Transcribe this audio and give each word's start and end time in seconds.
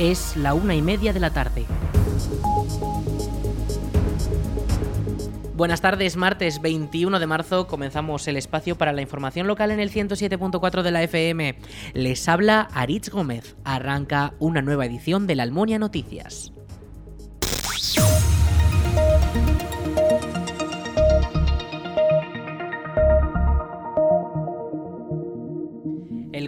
Es 0.00 0.34
la 0.34 0.54
una 0.54 0.74
y 0.74 0.80
media 0.80 1.12
de 1.12 1.20
la 1.20 1.28
tarde. 1.28 1.66
Buenas 5.54 5.82
tardes, 5.82 6.16
martes 6.16 6.62
21 6.62 7.20
de 7.20 7.26
marzo 7.26 7.66
comenzamos 7.66 8.26
el 8.26 8.38
espacio 8.38 8.78
para 8.78 8.94
la 8.94 9.02
información 9.02 9.46
local 9.46 9.72
en 9.72 9.78
el 9.78 9.92
107.4 9.92 10.80
de 10.80 10.90
la 10.90 11.02
FM. 11.02 11.58
Les 11.92 12.26
habla 12.30 12.62
Aritz 12.72 13.10
Gómez. 13.10 13.56
Arranca 13.62 14.32
una 14.38 14.62
nueva 14.62 14.86
edición 14.86 15.26
de 15.26 15.34
la 15.34 15.42
Almonia 15.42 15.78
Noticias. 15.78 16.54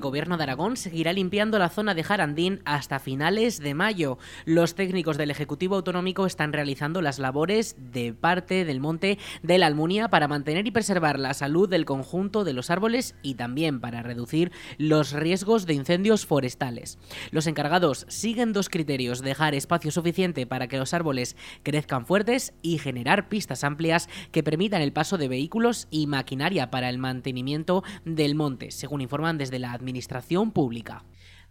Gobierno 0.03 0.37
de 0.37 0.43
Aragón 0.43 0.77
seguirá 0.77 1.13
limpiando 1.13 1.61
la 1.61 1.69
zona 1.69 1.95
de 1.95 2.03
Jarandín 2.03 2.61
hasta 2.65 2.99
finales 2.99 3.61
de 3.61 3.73
mayo. 3.73 4.19
Los 4.45 4.75
técnicos 4.75 5.17
del 5.17 5.31
Ejecutivo 5.31 5.77
Autonómico 5.77 6.27
están 6.27 6.53
realizando 6.53 7.01
las 7.03 7.21
labores 7.21 7.77
de 7.79 8.13
parte 8.13 8.65
del 8.65 8.81
monte 8.81 9.19
de 9.45 9.59
la 9.59 9.69
Almunia 9.69 10.09
para 10.09 10.27
mantener 10.27 10.67
y 10.67 10.73
preservar 10.73 11.21
la 11.21 11.35
salud 11.35 11.69
del 11.69 11.85
conjunto 11.85 12.43
de 12.43 12.53
los 12.53 12.69
árboles 12.69 13.15
y 13.23 13.35
también 13.35 13.81
para 13.81 14.03
reducir 14.03 14.51
los 14.77 15.13
riesgos 15.13 15.67
de 15.67 15.75
incendios 15.75 16.27
forestales. 16.27 16.99
Los 17.31 17.47
encargados 17.47 18.05
siguen 18.09 18.53
dos 18.53 18.69
criterios, 18.69 19.23
dejar 19.23 19.55
espacio 19.55 19.93
suficiente 19.93 20.49
para 20.49 20.67
que 20.67 20.79
los 20.79 20.95
árboles 20.95 21.37
crezcan 21.63 22.07
fuertes 22.07 22.55
y 22.61 22.79
generar 22.79 23.29
pistas 23.29 23.63
amplias 23.63 24.09
que 24.33 24.43
permitan 24.43 24.83
el 24.83 24.93
paso 24.93 25.17
de 25.17 25.29
vehículos 25.29 25.87
y 25.93 26.09
maquinaria 26.09 26.73
para 26.73 26.89
el 26.89 26.99
mantenimiento 26.99 27.85
del 28.05 28.35
monte, 28.35 28.73
según 28.73 29.01
informan 29.01 29.39
desde 29.39 29.61
la 29.61 29.73
Administración 29.73 29.92
administración 29.93 30.53
pública. 30.53 31.05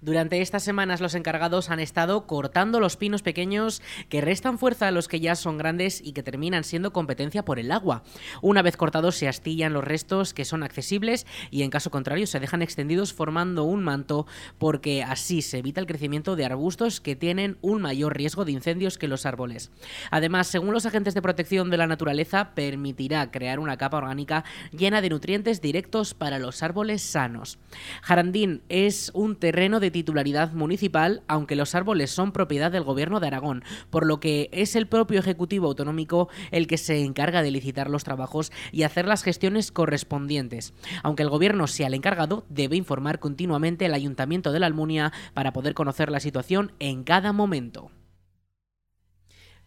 Durante 0.04 0.42
estas 0.42 0.64
semanas 0.64 1.00
los 1.00 1.14
encargados 1.14 1.70
han 1.70 1.80
estado 1.80 2.26
cortando 2.26 2.80
los 2.80 2.98
pinos 2.98 3.22
pequeños 3.22 3.84
que 4.10 4.20
restan 4.20 4.58
fuerza 4.58 4.88
a 4.88 4.92
los 4.92 5.08
que 5.08 5.20
ya 5.20 5.36
son 5.36 5.60
grandes 5.60 6.02
y 6.04 6.14
que 6.14 6.24
terminan 6.24 6.64
siendo 6.64 6.92
competencia 6.92 7.46
por 7.46 7.60
el 7.60 7.72
agua. 7.72 8.02
Una 8.42 8.64
vez 8.64 8.78
cortados 8.78 9.16
se 9.16 9.28
astillan 9.28 9.74
los 9.74 9.84
restos 9.84 10.34
que 10.34 10.44
son 10.44 10.64
accesibles 10.64 11.28
y 11.52 11.62
en 11.62 11.70
caso 11.70 11.92
contrario 11.92 12.26
se 12.26 12.40
dejan 12.40 12.64
extendidos 12.64 13.14
formando 13.14 13.64
un 13.64 13.84
manto 13.84 14.26
porque 14.58 15.04
así 15.04 15.44
se 15.44 15.60
evita 15.60 15.80
el 15.80 15.86
crecimiento 15.86 16.36
de 16.36 16.46
arbustos 16.46 17.00
que 17.00 17.16
tienen 17.16 17.58
un 17.62 17.84
mayor 17.84 18.18
riesgo 18.18 18.44
de 18.44 18.54
incendios 18.54 18.98
que 18.98 19.08
los 19.08 19.28
árboles. 19.28 19.70
Además, 20.10 20.48
según 20.48 20.74
los 20.74 20.88
agentes 20.88 21.14
de 21.14 21.22
protección 21.22 21.70
de 21.70 21.78
la 21.78 21.86
naturaleza, 21.86 22.56
permitirá 22.56 23.30
crear 23.30 23.60
una 23.60 23.78
capa 23.78 23.98
orgánica 23.98 24.46
llena 24.72 25.00
de 25.00 25.10
nutrientes 25.10 25.62
directos 25.62 26.16
para 26.16 26.40
los 26.40 26.64
árboles 26.64 27.04
sanos. 27.04 27.60
Jarandín 28.02 28.64
es 28.68 29.12
un 29.14 29.36
terreno 29.36 29.80
de 29.80 29.91
titularidad 29.92 30.54
municipal, 30.54 31.24
aunque 31.28 31.56
los 31.56 31.76
árboles 31.76 32.12
son 32.12 32.32
propiedad 32.32 32.72
del 32.72 32.84
Gobierno 32.84 33.20
de 33.20 33.28
Aragón, 33.28 33.64
por 33.90 34.06
lo 34.06 34.20
que 34.20 34.50
es 34.52 34.76
el 34.76 34.88
propio 34.88 35.20
Ejecutivo 35.20 35.68
Autonómico 35.68 36.30
el 36.52 36.68
que 36.68 36.78
se 36.78 37.04
encarga 37.04 37.42
de 37.42 37.52
licitar 37.52 37.90
los 37.90 38.04
trabajos 38.04 38.52
y 38.72 38.84
hacer 38.84 39.08
las 39.08 39.24
gestiones 39.24 39.72
correspondientes. 39.72 40.74
Aunque 41.04 41.24
el 41.24 41.30
Gobierno 41.30 41.68
sea 41.68 41.88
el 41.88 41.94
encargado, 41.94 42.46
debe 42.50 42.76
informar 42.76 43.20
continuamente 43.20 43.86
al 43.86 43.94
Ayuntamiento 43.94 44.52
de 44.52 44.60
la 44.60 44.68
Almunia 44.68 45.12
para 45.34 45.54
poder 45.54 45.74
conocer 45.74 46.12
la 46.12 46.20
situación 46.20 46.72
en 46.80 47.04
cada 47.04 47.34
momento. 47.34 47.92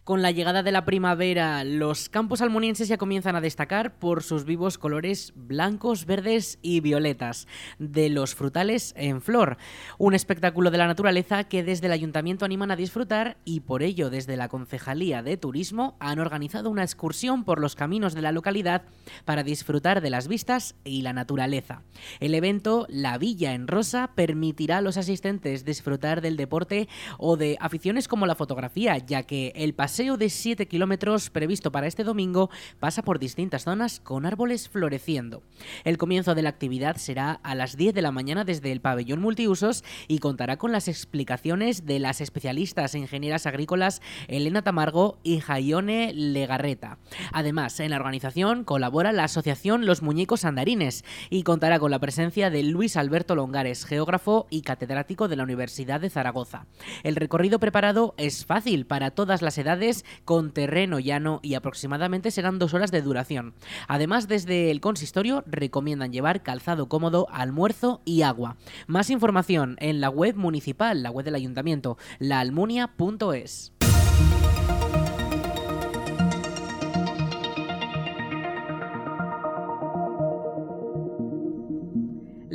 Con 0.05 0.21
la 0.21 0.29
llegada 0.29 0.61
de 0.61 0.71
la 0.71 0.85
primavera, 0.85 1.63
los 1.63 2.09
campos 2.09 2.43
almunienses 2.43 2.87
ya 2.87 2.99
comienzan 2.99 3.35
a 3.35 3.41
destacar 3.41 3.97
por 3.97 4.21
sus 4.21 4.45
vivos 4.45 4.77
colores 4.77 5.33
blancos, 5.35 6.05
verdes 6.05 6.59
y 6.61 6.79
violetas 6.79 7.47
de 7.79 8.09
los 8.09 8.35
frutales 8.35 8.93
en 8.97 9.19
flor. 9.19 9.57
Un 9.97 10.13
espectáculo 10.13 10.69
de 10.69 10.77
la 10.77 10.85
naturaleza 10.85 11.45
que 11.45 11.63
desde 11.63 11.87
el 11.87 11.91
ayuntamiento 11.91 12.45
animan 12.45 12.69
a 12.69 12.75
disfrutar 12.75 13.37
y 13.45 13.61
por 13.61 13.81
ello 13.81 14.11
desde 14.11 14.37
la 14.37 14.47
Concejalía 14.47 15.23
de 15.23 15.37
Turismo 15.37 15.97
han 15.99 16.19
organizado 16.19 16.69
una 16.69 16.83
excursión 16.83 17.43
por 17.43 17.59
los 17.59 17.73
caminos 17.73 18.13
de 18.13 18.21
la 18.21 18.31
localidad 18.31 18.83
para 19.25 19.41
disfrutar 19.41 20.01
de 20.01 20.11
las 20.11 20.27
vistas 20.27 20.75
y 20.83 21.01
la 21.01 21.13
naturaleza. 21.13 21.81
El 22.19 22.35
evento 22.35 22.85
La 22.89 23.17
Villa 23.17 23.53
en 23.53 23.67
Rosa 23.67 24.11
permitirá 24.13 24.77
a 24.77 24.81
los 24.81 24.97
asistentes 24.97 25.65
disfrutar 25.65 26.21
del 26.21 26.37
deporte 26.37 26.87
o 27.17 27.37
de 27.37 27.57
aficiones 27.59 28.07
como 28.07 28.27
la 28.27 28.35
fotografía, 28.35 28.99
ya 28.99 29.23
que 29.23 29.51
el 29.55 29.73
paseo 29.73 29.94
paseo 29.95 30.17
de 30.17 30.29
7 30.29 30.67
kilómetros 30.67 31.29
previsto 31.29 31.71
para 31.71 31.87
este 31.87 32.03
domingo 32.03 32.49
pasa 32.81 33.01
por 33.01 33.17
distintas 33.17 33.63
zonas 33.63 34.01
con 34.01 34.25
árboles 34.25 34.67
floreciendo. 34.67 35.41
El 35.85 35.97
comienzo 35.97 36.35
de 36.35 36.41
la 36.41 36.49
actividad 36.49 36.97
será 36.97 37.31
a 37.31 37.55
las 37.55 37.77
10 37.77 37.93
de 37.93 38.01
la 38.01 38.11
mañana 38.11 38.43
desde 38.43 38.73
el 38.73 38.81
pabellón 38.81 39.21
multiusos 39.21 39.85
y 40.09 40.19
contará 40.19 40.57
con 40.57 40.73
las 40.73 40.89
explicaciones 40.89 41.85
de 41.85 41.99
las 41.99 42.19
especialistas 42.19 42.93
ingenieras 42.93 43.45
agrícolas 43.45 44.01
Elena 44.27 44.63
Tamargo 44.63 45.17
y 45.23 45.39
Jaione 45.39 46.11
Legarreta. 46.13 46.97
Además, 47.31 47.79
en 47.79 47.91
la 47.91 47.95
organización 47.95 48.65
colabora 48.65 49.13
la 49.13 49.23
asociación 49.23 49.85
Los 49.85 50.01
Muñecos 50.01 50.43
Andarines 50.43 51.05
y 51.29 51.43
contará 51.43 51.79
con 51.79 51.91
la 51.91 51.99
presencia 51.99 52.49
de 52.49 52.63
Luis 52.63 52.97
Alberto 52.97 53.33
Longares, 53.33 53.85
geógrafo 53.85 54.45
y 54.49 54.63
catedrático 54.63 55.29
de 55.29 55.37
la 55.37 55.43
Universidad 55.43 56.01
de 56.01 56.09
Zaragoza. 56.09 56.65
El 57.03 57.15
recorrido 57.15 57.59
preparado 57.59 58.13
es 58.17 58.45
fácil 58.45 58.85
para 58.85 59.11
todas 59.11 59.41
las 59.41 59.57
edades 59.57 59.84
con 60.23 60.51
terreno 60.51 60.99
llano 60.99 61.39
y 61.43 61.53
aproximadamente 61.53 62.31
serán 62.31 62.59
dos 62.59 62.73
horas 62.73 62.91
de 62.91 63.01
duración. 63.01 63.53
Además, 63.87 64.27
desde 64.27 64.71
el 64.71 64.81
consistorio 64.81 65.43
recomiendan 65.45 66.11
llevar 66.11 66.43
calzado 66.43 66.87
cómodo, 66.87 67.27
almuerzo 67.31 68.01
y 68.05 68.23
agua. 68.23 68.57
Más 68.87 69.09
información 69.09 69.75
en 69.79 70.01
la 70.01 70.09
web 70.09 70.35
municipal, 70.35 71.03
la 71.03 71.11
web 71.11 71.25
del 71.25 71.35
ayuntamiento, 71.35 71.97
laalmunia.es. 72.19 73.74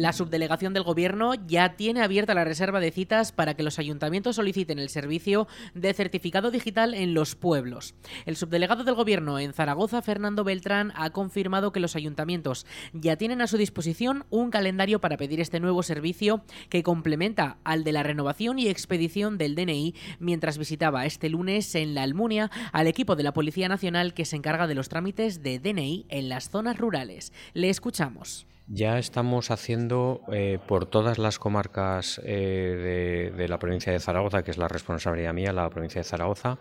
La 0.01 0.15
subdelegación 0.15 0.73
del 0.73 0.83
Gobierno 0.83 1.35
ya 1.47 1.77
tiene 1.77 2.01
abierta 2.01 2.33
la 2.33 2.47
reserva 2.47 2.81
de 2.81 2.91
citas 2.91 3.33
para 3.33 3.53
que 3.53 3.63
los 3.63 3.79
ayuntamientos 3.79 4.37
soliciten 4.37 4.79
el 4.79 4.89
servicio 4.89 5.47
de 5.75 5.93
certificado 5.93 6.51
digital 6.51 6.95
en 6.95 7.13
los 7.13 7.35
pueblos. 7.35 7.95
El 8.25 8.37
subdelegado 8.37 8.83
del 8.83 8.95
Gobierno 8.95 9.39
en 9.39 9.53
Zaragoza, 9.53 10.01
Fernando 10.01 10.43
Beltrán, 10.43 10.95
ha 10.97 11.11
confirmado 11.11 11.71
que 11.71 11.81
los 11.81 11.97
ayuntamientos 11.97 12.65
ya 12.95 13.17
tienen 13.17 13.43
a 13.43 13.47
su 13.47 13.59
disposición 13.59 14.25
un 14.31 14.51
calendario 14.51 15.03
para 15.03 15.19
pedir 15.19 15.39
este 15.39 15.61
nuevo 15.61 15.83
servicio 15.83 16.45
que 16.71 16.83
complementa 16.83 17.59
al 17.63 17.85
de 17.85 17.93
la 17.93 18.03
renovación 18.03 18.59
y 18.59 18.69
expedición 18.69 19.37
del 19.37 19.55
DNI 19.55 19.95
mientras 20.19 20.57
visitaba 20.57 21.05
este 21.05 21.29
lunes 21.29 21.75
en 21.75 21.95
la 21.95 22.05
Almunia 22.05 22.51
al 22.73 22.87
equipo 22.87 23.17
de 23.17 23.25
la 23.25 23.35
Policía 23.35 23.69
Nacional 23.69 24.15
que 24.15 24.25
se 24.25 24.37
encarga 24.37 24.67
de 24.67 24.77
los 24.77 24.89
trámites 24.89 25.43
de 25.43 25.59
DNI 25.59 26.07
en 26.09 26.31
las 26.31 26.49
zonas 26.49 26.79
rurales. 26.79 27.35
Le 27.53 27.69
escuchamos. 27.69 28.47
Ya 28.73 29.01
estamos 29.01 29.51
haciendo 29.51 30.23
eh, 30.33 30.61
por 30.65 30.87
todas 30.87 31.19
las 31.19 31.41
comarcas 31.41 32.21
eh, 32.25 33.33
de, 33.37 33.49
la 33.49 33.59
provincia 33.59 33.93
de 33.93 33.99
Zaragoza, 33.99 34.45
que 34.45 34.53
es 34.53 34.59
la 34.59 34.69
responsabilidad 34.69 35.35
mía, 35.35 35.53
la 35.53 35.69
provincia 35.69 35.99
de 35.99 36.05
Zaragoza, 36.05 36.57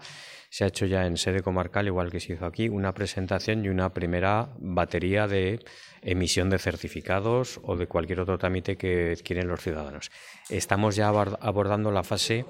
se 0.50 0.64
ha 0.64 0.68
hecho 0.70 0.88
ya 0.88 1.06
en 1.06 1.18
sede 1.18 1.44
comarcal, 1.44 1.86
igual 1.86 2.10
que 2.10 2.20
se 2.20 2.34
hizo 2.34 2.48
aquí, 2.48 2.68
una 2.68 2.96
presentación 2.96 3.64
y 3.64 3.70
una 3.70 3.94
primera 3.94 4.50
batería 4.58 5.28
de 5.28 5.60
emisión 6.02 6.50
de 6.50 6.58
certificados 6.58 7.60
o 7.62 7.76
de 7.76 7.86
cualquier 7.86 8.22
otro 8.22 8.40
trámite 8.40 8.76
que 8.76 9.16
quieren 9.24 9.48
los 9.48 9.62
ciudadanos. 9.62 10.10
Estamos 10.50 10.96
ya 10.96 11.10
abordando 11.10 11.92
la 11.92 12.02
fase 12.02 12.44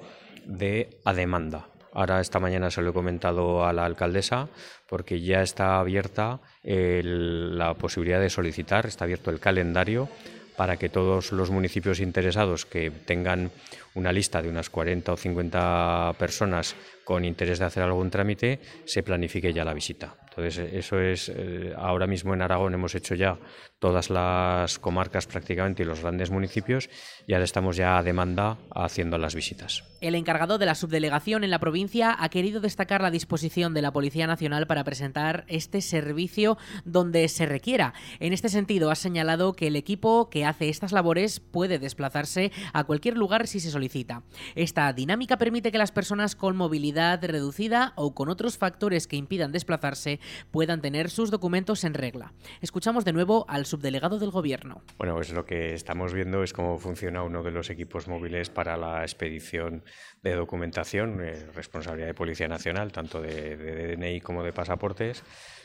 de 0.46 0.88
a 1.04 1.12
demanda. 1.12 1.68
Ahora 1.92 2.20
esta 2.20 2.40
mañana 2.40 2.70
se 2.70 2.82
lo 2.82 2.90
he 2.90 2.94
comentado 2.94 3.64
a 3.66 3.72
la 3.72 3.84
alcaldesa 3.84 4.48
porque 4.86 5.20
ya 5.20 5.42
está 5.42 5.78
abierta 5.78 6.40
la 6.62 7.74
posibilidad 7.74 8.20
de 8.20 8.30
solicitar, 8.30 8.86
está 8.86 9.04
abierto 9.04 9.30
el 9.30 9.40
calendario 9.40 10.08
para 10.56 10.76
que 10.76 10.88
todos 10.88 11.32
los 11.32 11.50
municipios 11.50 12.00
interesados 12.00 12.66
que 12.66 12.90
tengan 12.90 13.50
una 13.94 14.12
lista 14.12 14.40
de 14.40 14.48
unas 14.48 14.70
40 14.70 15.12
o 15.12 15.16
50 15.16 16.14
personas 16.18 16.76
con 17.04 17.24
interés 17.24 17.58
de 17.58 17.64
hacer 17.64 17.82
algún 17.82 18.10
trámite, 18.10 18.60
se 18.84 19.02
planifique 19.02 19.52
ya 19.52 19.64
la 19.64 19.74
visita. 19.74 20.14
Entonces, 20.28 20.72
eso 20.72 21.00
es, 21.00 21.28
eh, 21.28 21.74
ahora 21.76 22.06
mismo 22.06 22.32
en 22.34 22.42
Aragón 22.42 22.72
hemos 22.72 22.94
hecho 22.94 23.16
ya 23.16 23.36
todas 23.80 24.10
las 24.10 24.78
comarcas 24.78 25.26
prácticamente 25.26 25.82
y 25.82 25.86
los 25.86 26.02
grandes 26.02 26.30
municipios 26.30 26.88
y 27.26 27.32
ahora 27.32 27.44
estamos 27.44 27.76
ya 27.76 27.98
a 27.98 28.02
demanda 28.02 28.58
haciendo 28.72 29.18
las 29.18 29.34
visitas. 29.34 29.82
El 30.00 30.14
encargado 30.14 30.58
de 30.58 30.66
la 30.66 30.74
subdelegación 30.74 31.42
en 31.42 31.50
la 31.50 31.58
provincia 31.58 32.14
ha 32.16 32.28
querido 32.28 32.60
destacar 32.60 33.00
la 33.00 33.10
disposición 33.10 33.74
de 33.74 33.82
la 33.82 33.92
Policía 33.92 34.26
Nacional 34.26 34.66
para 34.66 34.84
presentar 34.84 35.44
este 35.48 35.80
servicio 35.80 36.58
donde 36.84 37.26
se 37.28 37.46
requiera. 37.46 37.94
En 38.20 38.32
este 38.32 38.50
sentido, 38.50 38.90
ha 38.90 38.94
señalado 38.94 39.54
que 39.54 39.66
el 39.66 39.76
equipo 39.76 40.30
que 40.30 40.44
hace 40.44 40.68
estas 40.68 40.92
labores 40.92 41.40
puede 41.40 41.78
desplazarse 41.78 42.52
a 42.72 42.84
cualquier 42.84 43.16
lugar 43.16 43.48
si 43.48 43.58
se 43.58 43.70
solicita. 43.70 43.79
Esta 44.54 44.92
dinámica 44.92 45.38
permite 45.38 45.72
que 45.72 45.78
las 45.78 45.92
personas 45.92 46.36
con 46.36 46.56
movilidad 46.56 47.24
reducida 47.24 47.92
o 47.96 48.14
con 48.14 48.28
otros 48.28 48.58
factores 48.58 49.06
que 49.06 49.16
impidan 49.16 49.52
desplazarse 49.52 50.20
puedan 50.50 50.80
tener 50.80 51.10
sus 51.10 51.30
documentos 51.30 51.84
en 51.84 51.94
regla. 51.94 52.32
Escuchamos 52.60 53.04
de 53.04 53.12
nuevo 53.12 53.46
al 53.48 53.66
subdelegado 53.66 54.18
del 54.18 54.30
Gobierno. 54.30 54.82
Bueno, 54.98 55.14
pues 55.14 55.32
lo 55.32 55.44
que 55.44 55.74
estamos 55.74 56.12
viendo 56.12 56.42
es 56.42 56.52
cómo 56.52 56.78
funciona 56.78 57.22
uno 57.22 57.42
de 57.42 57.50
los 57.50 57.70
equipos 57.70 58.08
móviles 58.08 58.50
para 58.50 58.76
la 58.76 59.02
expedición 59.02 59.82
de 60.22 60.34
documentación, 60.34 61.22
eh, 61.22 61.46
responsabilidad 61.54 62.08
de 62.08 62.14
Policía 62.14 62.48
Nacional, 62.48 62.92
tanto 62.92 63.20
de, 63.20 63.56
de 63.56 63.96
DNI 63.96 64.20
como 64.20 64.42
de 64.42 64.52
pasaportes. 64.52 65.22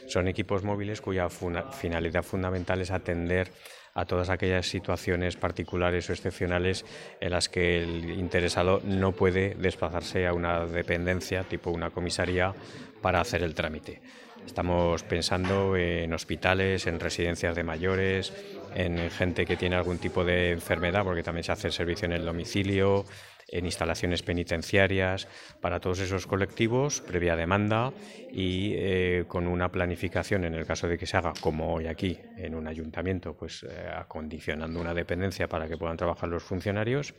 Son 0.07 0.27
equipos 0.27 0.63
móviles 0.63 1.01
cuya 1.01 1.29
finalidad 1.29 2.23
fundamental 2.23 2.81
es 2.81 2.91
atender 2.91 3.51
a 3.95 4.05
todas 4.05 4.29
aquellas 4.29 4.67
situaciones 4.67 5.37
particulares 5.37 6.09
o 6.09 6.13
excepcionales 6.13 6.85
en 7.21 7.31
las 7.31 7.47
que 7.47 7.81
el 7.81 8.11
interesado 8.11 8.81
no 8.83 9.13
puede 9.13 9.55
desplazarse 9.55 10.27
a 10.27 10.33
una 10.33 10.65
dependencia, 10.65 11.45
tipo 11.45 11.71
una 11.71 11.89
comisaría, 11.89 12.53
para 13.01 13.21
hacer 13.21 13.41
el 13.41 13.55
trámite. 13.55 14.01
Estamos 14.45 15.03
pensando 15.03 15.77
en 15.77 16.13
hospitales, 16.13 16.87
en 16.87 16.99
residencias 16.99 17.55
de 17.55 17.63
mayores, 17.63 18.33
en 18.75 19.09
gente 19.09 19.45
que 19.45 19.55
tiene 19.55 19.77
algún 19.77 19.97
tipo 19.97 20.25
de 20.25 20.51
enfermedad, 20.51 21.05
porque 21.05 21.23
también 21.23 21.45
se 21.45 21.53
hace 21.53 21.67
el 21.67 21.73
servicio 21.73 22.05
en 22.05 22.11
el 22.11 22.25
domicilio, 22.25 23.05
en 23.47 23.65
instalaciones 23.65 24.23
penitenciarias, 24.23 25.27
para 25.61 25.79
todos 25.79 25.99
esos 25.99 26.27
colectivos, 26.27 27.01
previa 27.01 27.35
demanda 27.35 27.93
y 28.31 28.73
eh, 28.75 29.25
con 29.27 29.47
una 29.47 29.71
planificación, 29.71 30.45
en 30.45 30.55
el 30.55 30.65
caso 30.65 30.87
de 30.87 30.97
que 30.97 31.05
se 31.05 31.17
haga 31.17 31.33
como 31.39 31.73
hoy 31.73 31.87
aquí, 31.87 32.19
en 32.37 32.55
un 32.55 32.67
ayuntamiento, 32.67 33.35
pues 33.35 33.63
eh, 33.63 33.89
acondicionando 33.95 34.79
una 34.79 34.93
dependencia 34.93 35.47
para 35.47 35.67
que 35.67 35.77
puedan 35.77 35.97
trabajar 35.97 36.29
los 36.29 36.43
funcionarios, 36.43 37.13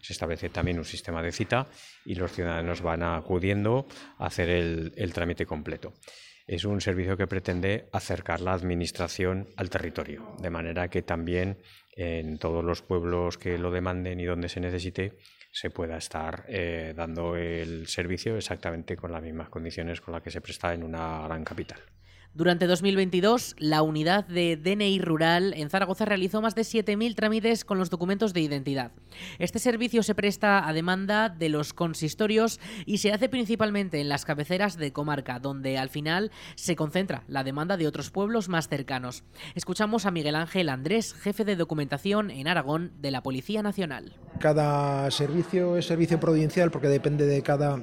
se 0.00 0.12
establece 0.12 0.48
también 0.50 0.78
un 0.78 0.84
sistema 0.84 1.22
de 1.22 1.32
cita 1.32 1.66
y 2.04 2.14
los 2.14 2.32
ciudadanos 2.32 2.82
van 2.82 3.02
acudiendo 3.02 3.86
a 4.18 4.26
hacer 4.26 4.48
el 4.50 5.12
trámite 5.12 5.46
completo 5.46 5.92
es 6.50 6.64
un 6.64 6.80
servicio 6.80 7.16
que 7.16 7.28
pretende 7.28 7.88
acercar 7.92 8.40
la 8.40 8.54
administración 8.54 9.46
al 9.56 9.70
territorio, 9.70 10.34
de 10.40 10.50
manera 10.50 10.88
que 10.88 11.02
también 11.02 11.58
en 11.92 12.38
todos 12.38 12.64
los 12.64 12.82
pueblos 12.82 13.38
que 13.38 13.56
lo 13.56 13.70
demanden 13.70 14.18
y 14.18 14.24
donde 14.24 14.48
se 14.48 14.58
necesite 14.58 15.16
se 15.52 15.70
pueda 15.70 15.96
estar 15.96 16.44
eh, 16.48 16.92
dando 16.96 17.36
el 17.36 17.86
servicio 17.86 18.36
exactamente 18.36 18.96
con 18.96 19.12
las 19.12 19.22
mismas 19.22 19.48
condiciones 19.48 20.00
con 20.00 20.12
las 20.12 20.24
que 20.24 20.32
se 20.32 20.40
presta 20.40 20.74
en 20.74 20.82
una 20.82 21.22
gran 21.22 21.44
capital. 21.44 21.78
Durante 22.32 22.68
2022, 22.68 23.56
la 23.58 23.82
unidad 23.82 24.24
de 24.24 24.56
DNI 24.56 25.00
rural 25.00 25.52
en 25.56 25.68
Zaragoza 25.68 26.04
realizó 26.04 26.40
más 26.40 26.54
de 26.54 26.62
7.000 26.62 27.16
trámites 27.16 27.64
con 27.64 27.76
los 27.76 27.90
documentos 27.90 28.32
de 28.32 28.40
identidad. 28.40 28.92
Este 29.40 29.58
servicio 29.58 30.04
se 30.04 30.14
presta 30.14 30.68
a 30.68 30.72
demanda 30.72 31.28
de 31.28 31.48
los 31.48 31.72
consistorios 31.72 32.60
y 32.86 32.98
se 32.98 33.12
hace 33.12 33.28
principalmente 33.28 34.00
en 34.00 34.08
las 34.08 34.24
cabeceras 34.24 34.76
de 34.76 34.92
comarca, 34.92 35.40
donde 35.40 35.76
al 35.76 35.88
final 35.88 36.30
se 36.54 36.76
concentra 36.76 37.24
la 37.26 37.42
demanda 37.42 37.76
de 37.76 37.88
otros 37.88 38.10
pueblos 38.10 38.48
más 38.48 38.68
cercanos. 38.68 39.24
Escuchamos 39.56 40.06
a 40.06 40.12
Miguel 40.12 40.36
Ángel 40.36 40.68
Andrés, 40.68 41.14
jefe 41.14 41.44
de 41.44 41.56
documentación 41.56 42.30
en 42.30 42.46
Aragón 42.46 42.92
de 43.00 43.10
la 43.10 43.24
Policía 43.24 43.64
Nacional. 43.64 44.14
Cada 44.38 45.10
servicio 45.10 45.76
es 45.76 45.86
servicio 45.86 46.20
provincial 46.20 46.70
porque 46.70 46.86
depende 46.86 47.26
de 47.26 47.42
cada 47.42 47.82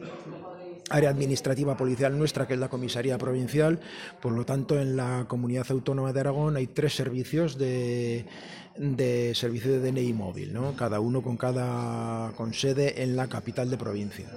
área 0.90 1.10
administrativa 1.10 1.76
policial 1.76 2.18
nuestra, 2.18 2.48
que 2.48 2.54
es 2.54 2.60
la 2.60 2.70
comisaría 2.70 3.18
provincial. 3.18 3.80
Por 4.22 4.34
lo 4.34 4.46
tanto, 4.46 4.80
en 4.80 4.96
la 4.96 5.26
comunidad 5.28 5.66
autónoma 5.70 6.14
de 6.14 6.20
Aragón 6.20 6.56
hay 6.56 6.68
tres 6.68 6.96
servicios 6.96 7.58
de, 7.58 8.26
de 8.78 9.34
servicio 9.36 9.80
de 9.80 9.92
DNI 9.92 10.14
móvil, 10.14 10.54
¿no? 10.54 10.76
cada 10.76 11.00
uno 11.00 11.22
con, 11.22 11.38
cada, 11.38 12.32
con 12.36 12.54
sede 12.54 13.04
en 13.04 13.16
la 13.16 13.28
capital 13.28 13.70
de 13.70 13.78
provincia 13.78 14.28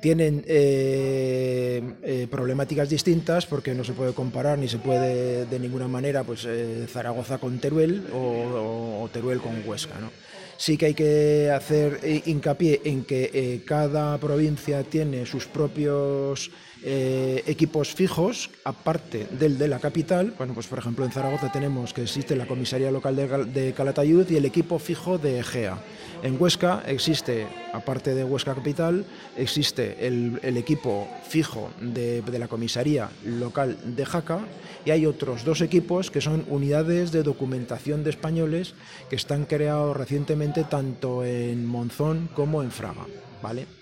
tienen 0.00 0.44
eh, 0.46 1.82
eh, 2.02 2.28
problemáticas 2.30 2.88
distintas 2.88 3.46
porque 3.46 3.74
no 3.74 3.84
se 3.84 3.94
puede 3.94 4.12
comparar 4.12 4.58
ni 4.58 4.68
se 4.68 4.78
puede 4.78 5.46
de 5.46 5.58
ninguna 5.58 5.88
manera 5.88 6.24
pues 6.24 6.44
eh, 6.46 6.86
Zaragoza 6.88 7.38
con 7.38 7.58
Teruel 7.58 8.06
o, 8.12 9.00
o, 9.02 9.08
Teruel 9.12 9.40
con 9.40 9.60
Huesca. 9.66 9.98
¿no? 9.98 10.10
Sí 10.58 10.76
que 10.76 10.86
hay 10.86 10.94
que 10.94 11.50
hacer 11.50 12.00
hincapié 12.26 12.82
en 12.84 13.04
que 13.04 13.30
eh, 13.32 13.62
cada 13.64 14.18
provincia 14.18 14.82
tiene 14.82 15.24
sus 15.24 15.46
propios 15.46 16.50
eh, 16.84 17.42
equipos 17.46 17.94
fijos, 17.94 18.50
aparte 18.64 19.26
del 19.38 19.58
de 19.58 19.68
la 19.68 19.80
capital. 19.80 20.34
Bueno, 20.38 20.54
pues 20.54 20.66
por 20.66 20.78
ejemplo 20.78 21.04
en 21.04 21.10
Zaragoza 21.10 21.50
tenemos 21.50 21.92
que 21.92 22.02
existe 22.02 22.36
la 22.36 22.46
comisaría 22.46 22.90
local 22.90 23.16
de, 23.16 23.72
Calatayud 23.76 24.28
y 24.30 24.36
el 24.36 24.44
equipo 24.44 24.78
fijo 24.78 25.18
de 25.18 25.40
Egea. 25.40 25.78
En 26.22 26.40
Huesca 26.40 26.82
existe, 26.86 27.46
aparte 27.72 28.14
de 28.14 28.24
Huesca 28.24 28.54
Capital, 28.54 29.04
existe 29.36 30.06
el, 30.06 30.40
equipo 30.56 31.08
fijo 31.28 31.70
de, 31.80 32.22
de, 32.22 32.38
la 32.38 32.48
comisaría 32.48 33.10
local 33.24 33.76
de 33.84 34.04
Jaca 34.04 34.40
y 34.84 34.90
hay 34.90 35.06
otros 35.06 35.44
dos 35.44 35.60
equipos 35.60 36.10
que 36.10 36.20
son 36.20 36.44
unidades 36.48 37.12
de 37.12 37.22
documentación 37.22 38.04
de 38.04 38.10
españoles 38.10 38.74
que 39.10 39.16
están 39.16 39.44
creados 39.44 39.96
recientemente 39.96 40.64
tanto 40.64 41.24
en 41.24 41.66
Monzón 41.66 42.28
como 42.34 42.62
en 42.62 42.70
Fraga. 42.70 43.06
¿vale? 43.42 43.77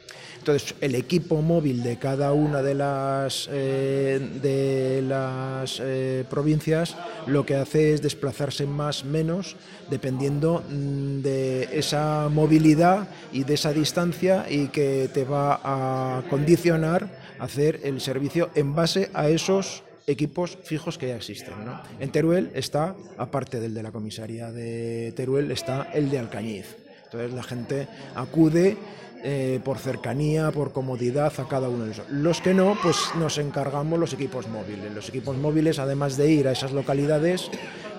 Entonces, 0.46 0.76
el 0.80 0.94
equipo 0.94 1.42
móvil 1.42 1.82
de 1.82 1.98
cada 1.98 2.32
una 2.32 2.62
de 2.62 2.76
las, 2.76 3.48
eh, 3.50 4.20
de 4.40 5.02
las 5.02 5.82
eh, 5.82 6.24
provincias 6.30 6.94
lo 7.26 7.44
que 7.44 7.56
hace 7.56 7.94
es 7.94 8.00
desplazarse 8.00 8.64
más 8.64 9.04
menos 9.04 9.56
dependiendo 9.90 10.62
mm, 10.62 11.22
de 11.22 11.68
esa 11.72 12.28
movilidad 12.32 13.08
y 13.32 13.42
de 13.42 13.54
esa 13.54 13.72
distancia 13.72 14.46
y 14.48 14.68
que 14.68 15.10
te 15.12 15.24
va 15.24 15.60
a 15.64 16.22
condicionar 16.30 17.08
hacer 17.40 17.80
el 17.82 18.00
servicio 18.00 18.50
en 18.54 18.72
base 18.72 19.10
a 19.14 19.28
esos 19.28 19.82
equipos 20.06 20.58
fijos 20.62 20.96
que 20.96 21.08
ya 21.08 21.16
existen. 21.16 21.54
En 21.98 22.12
Teruel 22.12 22.52
está, 22.54 22.94
aparte 23.18 23.58
del 23.58 23.74
de 23.74 23.82
la 23.82 23.90
comisaría 23.90 24.52
de 24.52 25.12
Teruel, 25.16 25.50
está 25.50 25.90
el 25.92 26.08
de 26.08 26.20
Alcañiz. 26.20 26.85
Entonces 27.06 27.32
la 27.32 27.42
gente 27.42 27.88
acude 28.14 28.76
eh, 29.22 29.60
por 29.64 29.78
cercanía, 29.78 30.52
por 30.52 30.72
comodidad 30.72 31.32
a 31.38 31.48
cada 31.48 31.68
uno 31.68 31.84
de 31.84 31.92
esos. 31.92 32.08
Los 32.10 32.40
que 32.40 32.54
no, 32.54 32.76
pues 32.82 32.96
nos 33.18 33.38
encargamos 33.38 33.98
los 33.98 34.12
equipos 34.12 34.46
móviles. 34.48 34.92
Los 34.92 35.08
equipos 35.08 35.36
móviles, 35.36 35.78
además 35.78 36.16
de 36.16 36.30
ir 36.30 36.48
a 36.48 36.52
esas 36.52 36.72
localidades, 36.72 37.50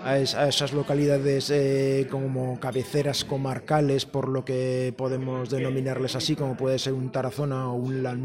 a, 0.03 0.19
esas 0.19 0.73
localidades 0.73 1.49
eh, 1.49 2.07
como 2.09 2.59
cabeceras 2.59 3.25
comarcales, 3.25 4.05
por 4.05 4.29
lo 4.29 4.45
que 4.45 4.93
podemos 4.95 5.49
denominarles 5.49 6.15
así, 6.15 6.35
como 6.35 6.55
puede 6.55 6.79
ser 6.79 6.93
un 6.93 7.11
Tarazona 7.11 7.71
o 7.71 7.75
un 7.75 8.03
La 8.03 8.15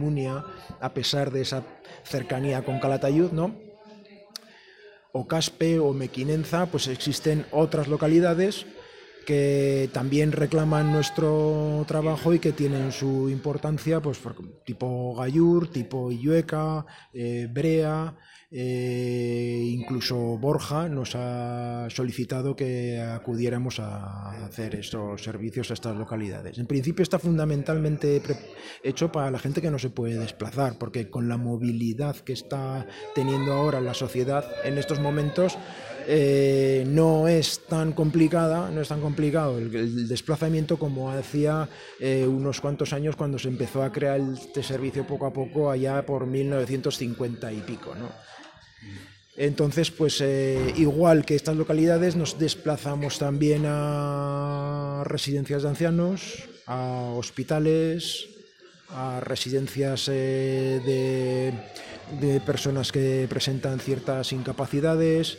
a 0.81 0.95
pesar 0.95 1.31
de 1.31 1.43
esa 1.43 1.63
cercanía 2.05 2.63
con 2.63 2.79
Calatayud, 2.79 3.33
¿no? 3.33 3.55
O 5.13 5.27
Caspe 5.27 5.79
o 5.79 5.93
Mequinenza, 5.93 6.67
pues 6.67 6.89
existen 6.89 7.47
otras 7.51 7.89
localidades 7.89 8.67
que 9.23 9.89
también 9.93 10.33
reclaman 10.33 10.93
nuestro 10.93 11.85
trabajo 11.87 12.35
y 12.35 12.39
que 12.39 12.53
tienen 12.53 12.93
su 12.93 13.29
importancia, 13.29 14.01
pues 14.01 14.21
tipo 14.65 15.15
Gayur, 15.15 15.69
tipo 15.69 16.11
Illueca, 16.11 16.85
eh, 17.13 17.49
Brea, 17.51 18.15
eh, 18.55 19.65
incluso 19.67 20.37
Borja 20.37 20.87
nos 20.87 21.15
ha 21.15 21.89
solicitado 21.89 22.55
que 22.55 23.01
acudiéramos 23.01 23.81
a 23.81 24.45
hacer 24.45 24.75
estos 24.75 25.25
servicios 25.25 25.71
a 25.71 25.75
estas 25.75 25.97
localidades. 25.97 26.59
En 26.59 26.67
principio 26.67 27.03
está 27.03 27.19
fundamentalmente 27.19 28.21
hecho 28.83 29.11
para 29.11 29.31
la 29.31 29.39
gente 29.39 29.63
que 29.63 29.71
no 29.71 29.79
se 29.79 29.89
puede 29.89 30.19
desplazar, 30.19 30.77
porque 30.79 31.09
con 31.09 31.31
la 31.31 31.39
movilidad 31.39 32.17
que 32.17 32.35
está 32.35 32.87
teniendo 33.15 33.55
ahora 33.55 33.81
la 33.81 33.95
sociedad 33.95 34.45
en 34.65 34.77
estos 34.77 35.01
momentos, 35.01 35.57
eh, 36.07 36.85
no 36.87 37.29
es 37.29 37.61
tan 37.67 37.93
complicada, 37.93 38.71
no 38.71 38.81
es 38.81 38.89
tan 38.89 39.01
complicado 39.01 39.59
el, 39.59 40.09
desplazamiento 40.09 40.79
como 40.79 41.11
hacía 41.11 41.69
eh, 42.01 42.27
unos 42.27 42.61
cuantos 42.61 42.93
años 42.93 43.17
cuando 43.17 43.39
se 43.39 43.49
empezó 43.49 43.83
a 43.83 43.93
crear 43.93 44.21
este 44.21 44.63
servicio 44.63 45.07
poco 45.07 45.27
a 45.27 45.33
poco 45.33 45.71
allá 45.71 46.05
por 46.05 46.27
1950 46.27 47.53
y 47.53 47.61
pico. 47.61 47.95
Entonces, 49.37 49.91
pues 49.91 50.21
eh, 50.21 50.75
igual 50.77 51.25
que 51.25 51.35
estas 51.35 51.57
localidades, 51.57 52.17
nos 52.17 52.39
desplazamos 52.39 53.19
también 53.19 53.65
a 53.67 55.03
residencias 55.05 55.63
de 55.63 55.69
ancianos, 55.69 56.49
a 56.67 57.13
hospitales, 57.17 58.29
a 58.91 59.21
residencias 59.21 60.07
de 60.07 61.53
personas 62.45 62.93
que 62.93 63.27
presentan 63.29 63.81
ciertas 63.81 64.33
incapacidades, 64.33 65.39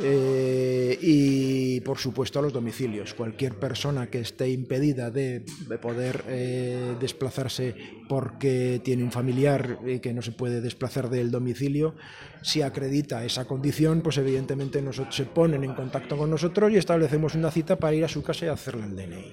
eh, 0.00 0.98
y 1.00 1.80
por 1.80 1.98
supuesto 1.98 2.38
a 2.38 2.42
los 2.42 2.52
domicilios. 2.52 3.14
Cualquier 3.14 3.54
persona 3.54 4.08
que 4.08 4.20
esté 4.20 4.50
impedida 4.50 5.10
de, 5.10 5.44
poder 5.80 6.24
eh, 6.28 6.96
desplazarse 7.00 7.74
porque 8.08 8.80
tiene 8.82 9.04
un 9.04 9.12
familiar 9.12 9.78
y 9.86 10.00
que 10.00 10.12
no 10.12 10.22
se 10.22 10.32
puede 10.32 10.60
desplazar 10.60 11.10
del 11.10 11.30
domicilio, 11.30 11.94
si 12.42 12.62
acredita 12.62 13.24
esa 13.24 13.46
condición, 13.46 14.00
pues 14.00 14.16
evidentemente 14.18 14.80
nosotros, 14.80 15.14
se 15.14 15.24
ponen 15.24 15.64
en 15.64 15.74
contacto 15.74 16.16
con 16.16 16.30
nosotros 16.30 16.72
y 16.72 16.76
establecemos 16.76 17.34
una 17.34 17.50
cita 17.50 17.76
para 17.76 17.94
ir 17.94 18.04
a 18.04 18.08
su 18.08 18.22
casa 18.22 18.46
y 18.46 18.48
hacerle 18.48 18.84
el 18.84 18.96
DNI. 18.96 19.24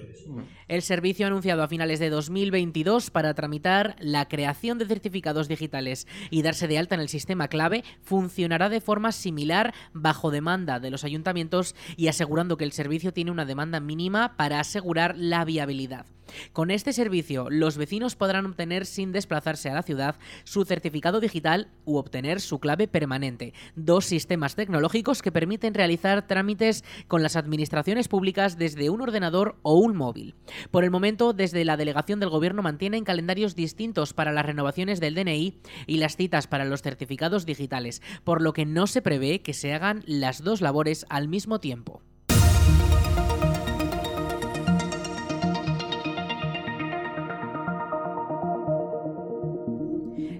El 0.68 0.82
servicio 0.82 1.26
anunciado 1.26 1.62
a 1.62 1.68
finales 1.68 2.00
de 2.00 2.10
2022 2.10 3.10
para 3.10 3.34
tramitar 3.34 3.96
la 4.00 4.28
creación 4.28 4.78
de 4.78 4.86
certificados 4.86 5.48
digitales 5.48 6.06
y 6.30 6.42
darse 6.42 6.68
de 6.68 6.78
alta 6.78 6.96
en 6.96 7.00
el 7.00 7.08
sistema 7.08 7.48
clave 7.48 7.84
funcionará 8.02 8.68
de 8.68 8.80
forma 8.80 9.12
similar 9.12 9.72
bajo 9.92 10.30
demanda 10.56 10.80
de 10.80 10.90
los 10.90 11.04
ayuntamientos 11.04 11.74
y 11.96 12.08
asegurando 12.08 12.56
que 12.56 12.64
el 12.64 12.72
servicio 12.72 13.12
tiene 13.12 13.30
una 13.30 13.44
demanda 13.44 13.78
mínima 13.78 14.38
para 14.38 14.58
asegurar 14.58 15.14
la 15.18 15.44
viabilidad. 15.44 16.06
Con 16.52 16.70
este 16.70 16.92
servicio, 16.92 17.48
los 17.50 17.76
vecinos 17.76 18.16
podrán 18.16 18.46
obtener 18.46 18.86
sin 18.86 19.12
desplazarse 19.12 19.70
a 19.70 19.74
la 19.74 19.82
ciudad 19.82 20.16
su 20.44 20.64
certificado 20.64 21.20
digital 21.20 21.68
u 21.84 21.96
obtener 21.96 22.40
su 22.40 22.58
clave 22.58 22.88
permanente, 22.88 23.52
dos 23.74 24.04
sistemas 24.04 24.54
tecnológicos 24.54 25.22
que 25.22 25.32
permiten 25.32 25.74
realizar 25.74 26.26
trámites 26.26 26.84
con 27.08 27.22
las 27.22 27.36
administraciones 27.36 28.08
públicas 28.08 28.58
desde 28.58 28.90
un 28.90 29.00
ordenador 29.00 29.56
o 29.62 29.74
un 29.74 29.96
móvil. 29.96 30.34
Por 30.70 30.84
el 30.84 30.90
momento, 30.90 31.32
desde 31.32 31.64
la 31.64 31.76
delegación 31.76 32.20
del 32.20 32.30
Gobierno 32.30 32.62
mantienen 32.62 33.04
calendarios 33.04 33.54
distintos 33.54 34.12
para 34.12 34.32
las 34.32 34.46
renovaciones 34.46 35.00
del 35.00 35.14
DNI 35.14 35.60
y 35.86 35.98
las 35.98 36.16
citas 36.16 36.46
para 36.46 36.64
los 36.64 36.82
certificados 36.82 37.46
digitales, 37.46 38.02
por 38.24 38.42
lo 38.42 38.52
que 38.52 38.66
no 38.66 38.86
se 38.86 39.02
prevé 39.02 39.42
que 39.42 39.54
se 39.54 39.72
hagan 39.72 40.02
las 40.06 40.42
dos 40.42 40.60
labores 40.60 41.06
al 41.08 41.28
mismo 41.28 41.60
tiempo. 41.60 42.02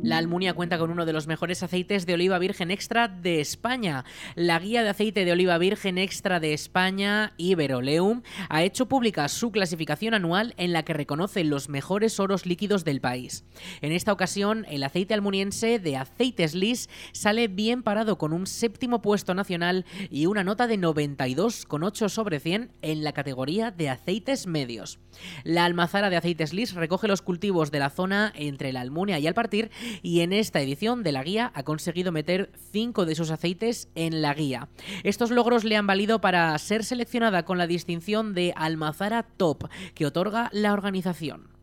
La 0.06 0.18
Almunia 0.18 0.54
cuenta 0.54 0.78
con 0.78 0.90
uno 0.90 1.04
de 1.04 1.12
los 1.12 1.26
mejores 1.26 1.62
aceites 1.62 2.06
de 2.06 2.14
oliva 2.14 2.38
virgen 2.38 2.70
extra 2.70 3.08
de 3.08 3.40
España. 3.40 4.04
La 4.34 4.58
guía 4.60 4.82
de 4.84 4.90
aceite 4.90 5.24
de 5.24 5.32
oliva 5.32 5.58
virgen 5.58 5.98
extra 5.98 6.38
de 6.38 6.52
España, 6.52 7.32
Iberoleum, 7.38 8.22
ha 8.48 8.62
hecho 8.62 8.86
pública 8.86 9.26
su 9.28 9.50
clasificación 9.50 10.14
anual 10.14 10.54
en 10.58 10.72
la 10.72 10.84
que 10.84 10.92
reconoce 10.92 11.42
los 11.42 11.68
mejores 11.68 12.20
oros 12.20 12.46
líquidos 12.46 12.84
del 12.84 13.00
país. 13.00 13.44
En 13.80 13.90
esta 13.90 14.12
ocasión, 14.12 14.64
el 14.70 14.84
aceite 14.84 15.12
almuniense 15.12 15.80
de 15.80 15.96
Aceites 15.96 16.54
Lis 16.54 16.88
sale 17.10 17.48
bien 17.48 17.82
parado 17.82 18.16
con 18.16 18.32
un 18.32 18.46
séptimo 18.46 19.02
puesto 19.02 19.34
nacional 19.34 19.86
y 20.08 20.26
una 20.26 20.44
nota 20.44 20.68
de 20.68 20.78
92,8 20.78 22.08
sobre 22.08 22.38
100 22.38 22.70
en 22.80 23.02
la 23.02 23.12
categoría 23.12 23.72
de 23.72 23.90
aceites 23.90 24.46
medios. 24.46 25.00
La 25.42 25.64
almazara 25.64 26.10
de 26.10 26.16
Aceites 26.16 26.52
Lis 26.52 26.74
recoge 26.74 27.08
los 27.08 27.22
cultivos 27.22 27.72
de 27.72 27.80
la 27.80 27.90
zona 27.90 28.32
entre 28.36 28.72
la 28.72 28.82
Almunia 28.82 29.18
y 29.18 29.26
partir 29.36 29.70
y 30.02 30.20
en 30.20 30.32
esta 30.32 30.60
edición 30.60 31.02
de 31.02 31.12
la 31.12 31.22
guía 31.22 31.52
ha 31.54 31.62
conseguido 31.62 32.12
meter 32.12 32.50
cinco 32.72 33.06
de 33.06 33.14
sus 33.14 33.30
aceites 33.30 33.88
en 33.94 34.22
la 34.22 34.34
guía. 34.34 34.68
Estos 35.02 35.30
logros 35.30 35.64
le 35.64 35.76
han 35.76 35.86
valido 35.86 36.20
para 36.20 36.56
ser 36.58 36.84
seleccionada 36.84 37.44
con 37.44 37.58
la 37.58 37.66
distinción 37.66 38.34
de 38.34 38.52
Almazara 38.56 39.22
Top 39.22 39.68
que 39.94 40.06
otorga 40.06 40.50
la 40.52 40.72
organización. 40.72 41.55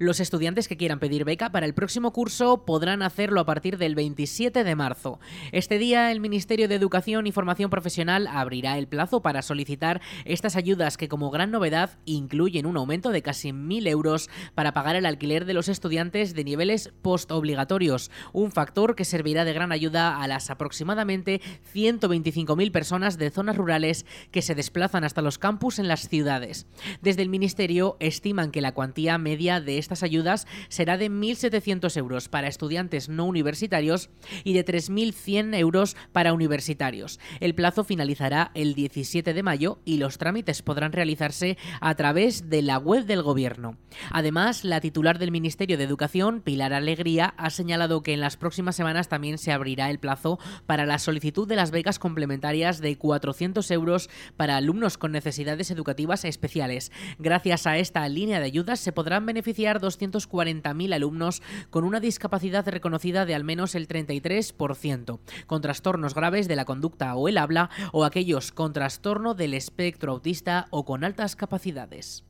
Los 0.00 0.20
estudiantes 0.20 0.68
que 0.68 0.76
quieran 0.76 1.00
pedir 1.00 1.24
beca 1.24 1.50
para 1.50 1.66
el 1.66 1.74
próximo 1.74 2.12
curso 2.12 2.64
podrán 2.64 3.02
hacerlo 3.02 3.40
a 3.40 3.44
partir 3.44 3.78
del 3.78 3.96
27 3.96 4.62
de 4.62 4.76
marzo. 4.76 5.18
Este 5.50 5.76
día 5.76 6.12
el 6.12 6.20
Ministerio 6.20 6.68
de 6.68 6.76
Educación 6.76 7.26
y 7.26 7.32
Formación 7.32 7.68
Profesional 7.68 8.28
abrirá 8.28 8.78
el 8.78 8.86
plazo 8.86 9.22
para 9.22 9.42
solicitar 9.42 10.00
estas 10.24 10.54
ayudas 10.54 10.98
que 10.98 11.08
como 11.08 11.32
gran 11.32 11.50
novedad 11.50 11.98
incluyen 12.04 12.66
un 12.66 12.76
aumento 12.76 13.10
de 13.10 13.22
casi 13.22 13.48
1.000 13.48 13.88
euros 13.88 14.30
para 14.54 14.72
pagar 14.72 14.94
el 14.94 15.04
alquiler 15.04 15.46
de 15.46 15.54
los 15.54 15.68
estudiantes 15.68 16.32
de 16.32 16.44
niveles 16.44 16.92
postobligatorios, 17.02 18.12
un 18.32 18.52
factor 18.52 18.94
que 18.94 19.04
servirá 19.04 19.44
de 19.44 19.52
gran 19.52 19.72
ayuda 19.72 20.22
a 20.22 20.28
las 20.28 20.48
aproximadamente 20.50 21.40
125.000 21.74 22.70
personas 22.70 23.18
de 23.18 23.32
zonas 23.32 23.56
rurales 23.56 24.06
que 24.30 24.42
se 24.42 24.54
desplazan 24.54 25.02
hasta 25.02 25.22
los 25.22 25.38
campus 25.38 25.80
en 25.80 25.88
las 25.88 26.08
ciudades. 26.08 26.68
Desde 27.02 27.22
el 27.22 27.28
Ministerio 27.28 27.96
estiman 27.98 28.52
que 28.52 28.60
la 28.60 28.74
cuantía 28.74 29.18
media 29.18 29.60
de 29.60 29.87
estas 29.88 30.02
ayudas 30.02 30.46
será 30.68 30.98
de 30.98 31.10
1.700 31.10 31.96
euros 31.96 32.28
para 32.28 32.46
estudiantes 32.46 33.08
no 33.08 33.24
universitarios 33.24 34.10
y 34.44 34.52
de 34.52 34.62
3.100 34.62 35.56
euros 35.56 35.96
para 36.12 36.34
universitarios. 36.34 37.18
El 37.40 37.54
plazo 37.54 37.84
finalizará 37.84 38.50
el 38.54 38.74
17 38.74 39.32
de 39.32 39.42
mayo 39.42 39.80
y 39.86 39.96
los 39.96 40.18
trámites 40.18 40.60
podrán 40.60 40.92
realizarse 40.92 41.56
a 41.80 41.94
través 41.94 42.50
de 42.50 42.60
la 42.60 42.76
web 42.76 43.06
del 43.06 43.22
Gobierno. 43.22 43.78
Además, 44.10 44.62
la 44.62 44.82
titular 44.82 45.18
del 45.18 45.30
Ministerio 45.30 45.78
de 45.78 45.84
Educación, 45.84 46.42
Pilar 46.42 46.74
Alegría, 46.74 47.32
ha 47.38 47.48
señalado 47.48 48.02
que 48.02 48.12
en 48.12 48.20
las 48.20 48.36
próximas 48.36 48.76
semanas 48.76 49.08
también 49.08 49.38
se 49.38 49.52
abrirá 49.52 49.88
el 49.88 50.00
plazo 50.00 50.38
para 50.66 50.84
la 50.84 50.98
solicitud 50.98 51.48
de 51.48 51.56
las 51.56 51.70
becas 51.70 51.98
complementarias 51.98 52.80
de 52.80 52.98
400 52.98 53.70
euros 53.70 54.10
para 54.36 54.58
alumnos 54.58 54.98
con 54.98 55.12
necesidades 55.12 55.70
educativas 55.70 56.26
especiales. 56.26 56.92
Gracias 57.18 57.66
a 57.66 57.78
esta 57.78 58.06
línea 58.06 58.38
de 58.38 58.44
ayudas 58.44 58.80
se 58.80 58.92
podrán 58.98 59.24
beneficiar 59.24 59.77
240.000 59.80 60.94
alumnos 60.94 61.42
con 61.70 61.84
una 61.84 62.00
discapacidad 62.00 62.68
reconocida 62.68 63.26
de 63.26 63.34
al 63.34 63.44
menos 63.44 63.74
el 63.74 63.88
33%, 63.88 65.18
con 65.46 65.60
trastornos 65.60 66.14
graves 66.14 66.48
de 66.48 66.56
la 66.56 66.64
conducta 66.64 67.14
o 67.14 67.28
el 67.28 67.38
habla 67.38 67.70
o 67.92 68.04
aquellos 68.04 68.52
con 68.52 68.72
trastorno 68.72 69.34
del 69.34 69.54
espectro 69.54 70.12
autista 70.12 70.66
o 70.70 70.84
con 70.84 71.04
altas 71.04 71.36
capacidades. 71.36 72.24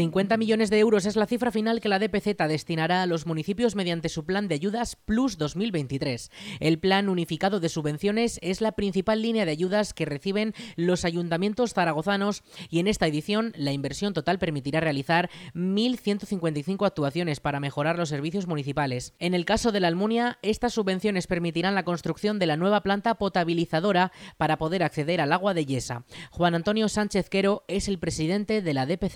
50 0.00 0.38
millones 0.38 0.70
de 0.70 0.78
euros 0.78 1.04
es 1.04 1.14
la 1.14 1.26
cifra 1.26 1.52
final 1.52 1.82
que 1.82 1.90
la 1.90 1.98
DPZ 1.98 2.34
destinará 2.48 3.02
a 3.02 3.06
los 3.06 3.26
municipios 3.26 3.76
mediante 3.76 4.08
su 4.08 4.24
plan 4.24 4.48
de 4.48 4.54
ayudas 4.54 4.96
Plus 4.96 5.36
2023. 5.36 6.30
El 6.58 6.78
plan 6.78 7.10
unificado 7.10 7.60
de 7.60 7.68
subvenciones 7.68 8.38
es 8.40 8.62
la 8.62 8.72
principal 8.72 9.20
línea 9.20 9.44
de 9.44 9.50
ayudas 9.50 9.92
que 9.92 10.06
reciben 10.06 10.54
los 10.76 11.04
ayuntamientos 11.04 11.74
zaragozanos 11.74 12.42
y 12.70 12.78
en 12.78 12.86
esta 12.86 13.06
edición 13.06 13.52
la 13.58 13.72
inversión 13.72 14.14
total 14.14 14.38
permitirá 14.38 14.80
realizar 14.80 15.28
1.155 15.54 16.86
actuaciones 16.86 17.40
para 17.40 17.60
mejorar 17.60 17.98
los 17.98 18.08
servicios 18.08 18.46
municipales. 18.46 19.12
En 19.18 19.34
el 19.34 19.44
caso 19.44 19.70
de 19.70 19.80
la 19.80 19.88
Almunia, 19.88 20.38
estas 20.40 20.72
subvenciones 20.72 21.26
permitirán 21.26 21.74
la 21.74 21.84
construcción 21.84 22.38
de 22.38 22.46
la 22.46 22.56
nueva 22.56 22.82
planta 22.82 23.16
potabilizadora 23.16 24.12
para 24.38 24.56
poder 24.56 24.82
acceder 24.82 25.20
al 25.20 25.34
agua 25.34 25.52
de 25.52 25.66
Yesa. 25.66 26.06
Juan 26.30 26.54
Antonio 26.54 26.88
Sánchez 26.88 27.28
Quero 27.28 27.64
es 27.68 27.86
el 27.86 27.98
presidente 27.98 28.62
de 28.62 28.72
la 28.72 28.86
DPZ 28.86 29.10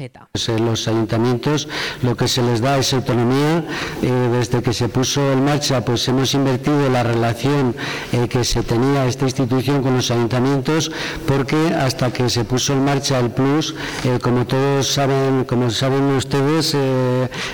los 0.74 0.88
ayuntamientos 0.88 1.68
lo 2.02 2.16
que 2.16 2.26
se 2.26 2.42
les 2.42 2.60
da 2.60 2.76
es 2.78 2.92
autonomía. 2.92 3.64
Eh, 4.02 4.28
desde 4.32 4.62
que 4.62 4.72
se 4.72 4.88
puso 4.88 5.20
en 5.32 5.44
marcha, 5.44 5.84
pues 5.84 6.08
hemos 6.08 6.34
invertido 6.34 6.88
la 6.90 7.02
relación 7.02 7.74
eh, 8.12 8.26
que 8.28 8.42
se 8.42 8.62
tenía 8.62 9.06
esta 9.06 9.24
institución 9.24 9.82
con 9.82 9.94
los 9.94 10.10
ayuntamientos, 10.10 10.90
porque 11.26 11.56
hasta 11.86 12.12
que 12.12 12.28
se 12.28 12.44
puso 12.44 12.72
en 12.72 12.84
marcha 12.84 13.20
el 13.20 13.30
Plus, 13.30 13.74
eh, 14.04 14.18
como 14.20 14.46
todos 14.46 14.88
saben, 14.88 15.44
como 15.44 15.70
saben 15.70 16.04
ustedes, 16.16 16.76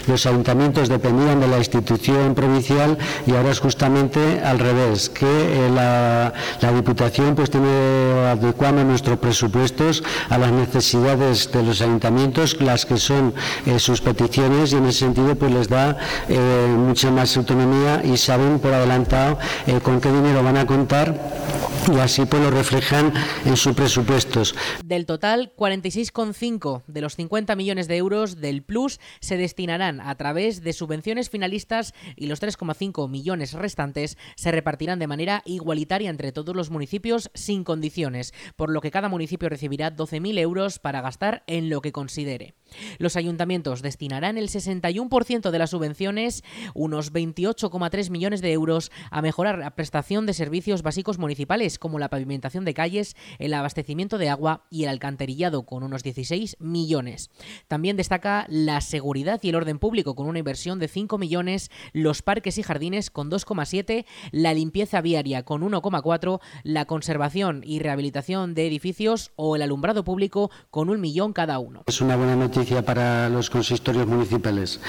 los 0.06 0.26
ayuntamientos 0.26 0.88
dependían 0.88 1.40
de 1.40 1.48
la 1.48 1.58
institución 1.58 2.34
provincial 2.34 2.96
y 3.26 3.34
ahora 3.34 3.50
es 3.50 3.60
justamente 3.60 4.40
al 4.40 4.58
revés, 4.58 5.10
que 5.10 5.68
la, 5.74 6.32
la 6.60 6.72
Diputación 6.72 7.34
pues 7.34 7.50
tiene 7.50 7.68
adecuando 8.30 8.84
nuestros 8.84 9.18
presupuestos 9.18 10.02
a 10.28 10.38
las 10.38 10.52
necesidades 10.52 11.50
de 11.52 11.62
los 11.62 11.80
ayuntamientos, 11.80 12.56
las 12.60 12.86
que 12.86 12.96
son 12.96 13.09
son 13.10 13.34
eh, 13.66 13.80
sus 13.80 14.00
peticiones 14.00 14.72
y 14.72 14.76
en 14.76 14.86
ese 14.86 15.00
sentido 15.00 15.34
pues 15.34 15.52
les 15.52 15.68
da 15.68 15.98
eh, 16.28 16.74
mucha 16.76 17.10
más 17.10 17.36
autonomía 17.36 18.02
y 18.04 18.16
saben 18.16 18.60
por 18.60 18.72
adelantado 18.72 19.36
eh, 19.66 19.80
con 19.82 20.00
qué 20.00 20.12
dinero 20.12 20.44
van 20.44 20.58
a 20.58 20.64
contar 20.64 21.18
y 21.88 21.98
así 21.98 22.24
pues 22.26 22.42
lo 22.42 22.50
reflejan 22.50 23.12
en 23.44 23.56
sus 23.56 23.74
presupuestos. 23.74 24.54
Del 24.84 25.06
total, 25.06 25.52
46,5 25.56 26.82
de 26.86 27.00
los 27.00 27.16
50 27.16 27.56
millones 27.56 27.88
de 27.88 27.96
euros 27.96 28.40
del 28.40 28.62
Plus 28.62 29.00
se 29.20 29.36
destinarán 29.36 30.00
a 30.00 30.14
través 30.14 30.62
de 30.62 30.72
subvenciones 30.72 31.30
finalistas 31.30 31.94
y 32.16 32.26
los 32.26 32.40
3,5 32.40 33.08
millones 33.08 33.54
restantes 33.54 34.18
se 34.36 34.52
repartirán 34.52 34.98
de 34.98 35.06
manera 35.06 35.42
igualitaria 35.46 36.10
entre 36.10 36.32
todos 36.32 36.54
los 36.54 36.70
municipios 36.70 37.30
sin 37.34 37.64
condiciones, 37.64 38.34
por 38.56 38.70
lo 38.70 38.80
que 38.80 38.90
cada 38.90 39.08
municipio 39.08 39.48
recibirá 39.48 39.94
12.000 39.94 40.38
euros 40.38 40.78
para 40.78 41.00
gastar 41.00 41.42
en 41.46 41.70
lo 41.70 41.80
que 41.80 41.92
considere. 41.92 42.54
Los 42.98 43.16
ayuntamientos 43.16 43.82
destinarán 43.82 44.38
el 44.38 44.48
61% 44.48 45.50
de 45.50 45.58
las 45.58 45.70
subvenciones, 45.70 46.44
unos 46.74 47.12
28,3 47.12 48.10
millones 48.10 48.40
de 48.40 48.52
euros, 48.52 48.90
a 49.10 49.22
mejorar 49.22 49.58
la 49.58 49.74
prestación 49.74 50.26
de 50.26 50.34
servicios 50.34 50.82
básicos 50.82 51.18
municipales 51.18 51.78
como 51.78 51.98
la 51.98 52.10
pavimentación 52.10 52.64
de 52.64 52.74
calles, 52.74 53.16
el 53.38 53.54
abastecimiento 53.54 54.18
de 54.18 54.28
agua 54.28 54.66
y 54.70 54.84
el 54.84 54.90
alcantarillado 54.90 55.64
con 55.64 55.82
unos 55.82 56.02
16 56.02 56.56
millones. 56.60 57.30
También 57.68 57.96
destaca 57.96 58.46
la 58.48 58.80
seguridad 58.80 59.40
y 59.42 59.50
el 59.50 59.54
orden 59.54 59.78
público 59.78 60.14
con 60.14 60.26
una 60.26 60.38
inversión 60.38 60.78
de 60.78 60.88
5 60.88 61.18
millones, 61.18 61.70
los 61.92 62.22
parques 62.22 62.58
y 62.58 62.62
jardines 62.62 63.10
con 63.10 63.30
2,7, 63.30 64.04
la 64.32 64.54
limpieza 64.54 65.00
viaria 65.00 65.44
con 65.44 65.62
1,4, 65.62 66.40
la 66.62 66.84
conservación 66.84 67.62
y 67.64 67.78
rehabilitación 67.78 68.54
de 68.54 68.66
edificios 68.66 69.32
o 69.36 69.56
el 69.56 69.62
alumbrado 69.62 70.04
público 70.04 70.50
con 70.70 70.90
un 70.90 71.00
millón 71.00 71.32
cada 71.32 71.58
uno. 71.58 71.84
Es 71.86 72.00
una 72.00 72.16
buena 72.16 72.36
noticia 72.36 72.79
para 72.82 73.28
los 73.28 73.50
consistorios 73.50 74.06
municipales. 74.06 74.80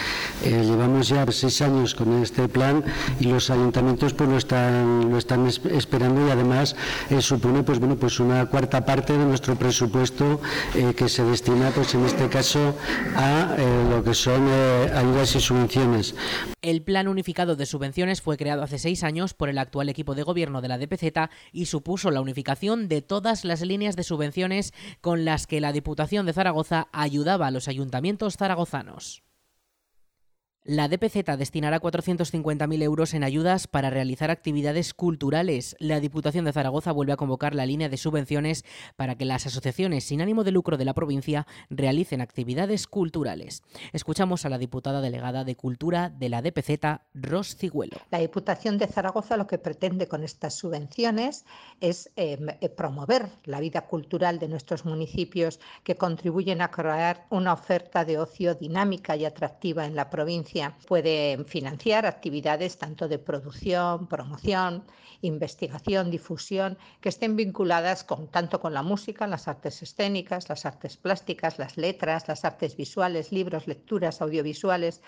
Eh, 0.44 0.64
llevamos 0.66 1.08
ya 1.10 1.26
seis 1.32 1.62
años 1.62 1.96
con 1.96 2.22
este 2.22 2.48
plan 2.48 2.84
y 3.20 3.26
los 3.26 3.50
ayuntamientos 3.50 4.14
pues 4.14 4.30
lo 4.30 4.38
están, 4.38 5.10
lo 5.10 5.18
están 5.18 5.48
esperando 5.48 6.28
y 6.28 6.32
además 6.32 6.76
eh, 7.10 7.22
supone 7.22 7.64
pues 7.64 7.80
bueno 7.80 7.96
pues 7.96 8.20
una 8.20 8.46
cuarta 8.48 8.86
parte 8.86 9.18
de 9.18 9.26
nuestro 9.26 9.56
presupuesto 9.56 10.42
eh, 10.76 10.94
que 10.96 11.10
se 11.10 11.24
destina 11.24 11.72
pues 11.72 11.94
en 11.96 12.06
este 12.06 12.28
caso 12.30 12.76
a 13.16 13.56
lo 13.90 14.04
que 14.04 14.14
son 14.14 14.48
ayudas 14.94 15.36
y 15.36 15.40
subvenciones. 15.40 16.16
El 16.62 16.84
plan 16.84 17.08
unificado 17.08 17.56
de 17.56 17.66
subvenciones 17.66 18.22
fue 18.22 18.38
creado 18.38 18.62
hace 18.62 18.78
seis 18.78 19.04
años 19.04 19.34
por 19.34 19.50
el 19.50 19.58
actual 19.58 19.90
equipo 19.90 20.14
de 20.14 20.22
gobierno 20.22 20.62
de 20.62 20.68
la 20.68 20.78
DPZ 20.78 21.30
y 21.52 21.66
supuso 21.66 22.12
la 22.12 22.22
unificación 22.22 22.88
de 22.88 23.02
todas 23.02 23.46
las 23.46 23.62
líneas 23.62 23.96
de 23.96 24.04
subvenciones 24.04 24.74
con 25.02 25.26
las 25.26 25.48
que 25.48 25.60
la 25.60 25.74
Diputación 25.74 26.26
de 26.26 26.34
Zaragoza 26.34 26.88
ayudaba 26.92 27.48
a 27.48 27.52
los 27.52 27.68
ayuntamientos 27.68 27.81
zaragozanos. 28.38 29.24
La 30.64 30.88
DPZ 30.88 31.26
destinará 31.40 31.82
450.000 31.82 32.84
euros 32.84 33.16
en 33.16 33.24
ayudas 33.24 33.66
para 33.66 33.90
realizar 33.90 34.30
actividades 34.30 34.94
culturales. 34.94 35.76
La 35.80 36.00
Diputación 36.00 36.46
de 36.46 36.54
Zaragoza 36.54 36.92
vuelve 36.92 37.14
a 37.14 37.18
convocar 37.18 37.56
la 37.56 37.66
línea 37.66 37.90
de 37.90 37.98
subvenciones 37.98 38.64
para 38.96 39.16
que 39.16 39.26
las 39.26 39.48
asociaciones 39.48 40.04
sin 40.04 40.22
ánimo 40.22 40.44
de 40.44 40.52
lucro 40.52 40.78
de 40.78 40.86
la 40.86 40.94
provincia 40.94 41.48
realicen 41.72 42.22
actividades 42.22 42.86
culturales. 42.86 43.64
Escuchamos 43.92 44.46
a 44.46 44.50
la 44.50 44.60
diputada 44.60 45.02
delegada 45.02 45.44
de 45.46 45.56
Cultura 45.56 46.10
de 46.12 46.30
la 46.30 46.44
DPZ, 46.44 47.02
Ros 47.16 47.56
Cigüelo. 47.56 47.98
La 48.12 48.20
Diputación 48.20 48.78
de 48.78 48.86
Zaragoza 48.86 49.38
lo 49.38 49.48
que 49.48 49.58
pretende 49.58 50.08
con 50.08 50.24
estas 50.24 50.54
subvenciones 50.54 51.44
es 51.80 52.12
eh, 52.16 52.38
eh, 52.62 52.70
promover 52.70 53.30
la 53.46 53.62
vida 53.62 53.88
cultural 53.88 54.38
de 54.38 54.48
nuestros 54.48 54.86
municipios 54.86 55.60
que 55.84 55.96
contribuyen 55.96 56.62
a 56.62 56.70
crear 56.70 57.26
una 57.32 57.52
oferta 57.52 58.06
de 58.06 58.20
ocio 58.20 58.54
dinámica 58.54 59.16
y 59.16 59.26
atractiva 59.26 59.88
en 59.88 59.96
la 59.96 60.12
provincia 60.12 60.51
puede 60.88 61.44
financiar 61.46 62.06
actividades 62.06 62.78
tanto 62.78 63.08
de 63.08 63.20
producción, 63.20 64.08
promoción, 64.08 64.84
investigación, 65.22 66.12
difusión, 66.12 66.78
que 67.00 67.10
estén 67.10 67.36
vinculadas 67.36 68.04
con, 68.04 68.28
tanto 68.28 68.60
con 68.60 68.74
la 68.74 68.84
música, 68.84 69.28
las 69.28 69.48
artes 69.48 69.82
escénicas, 69.82 70.50
las 70.50 70.66
artes 70.66 70.98
plásticas, 70.98 71.60
las 71.60 71.78
letras, 71.78 72.28
las 72.28 72.44
artes 72.44 72.76
visuales, 72.76 73.32
libros, 73.32 73.68
lecturas, 73.68 74.22
audiovisuales, 74.22 75.02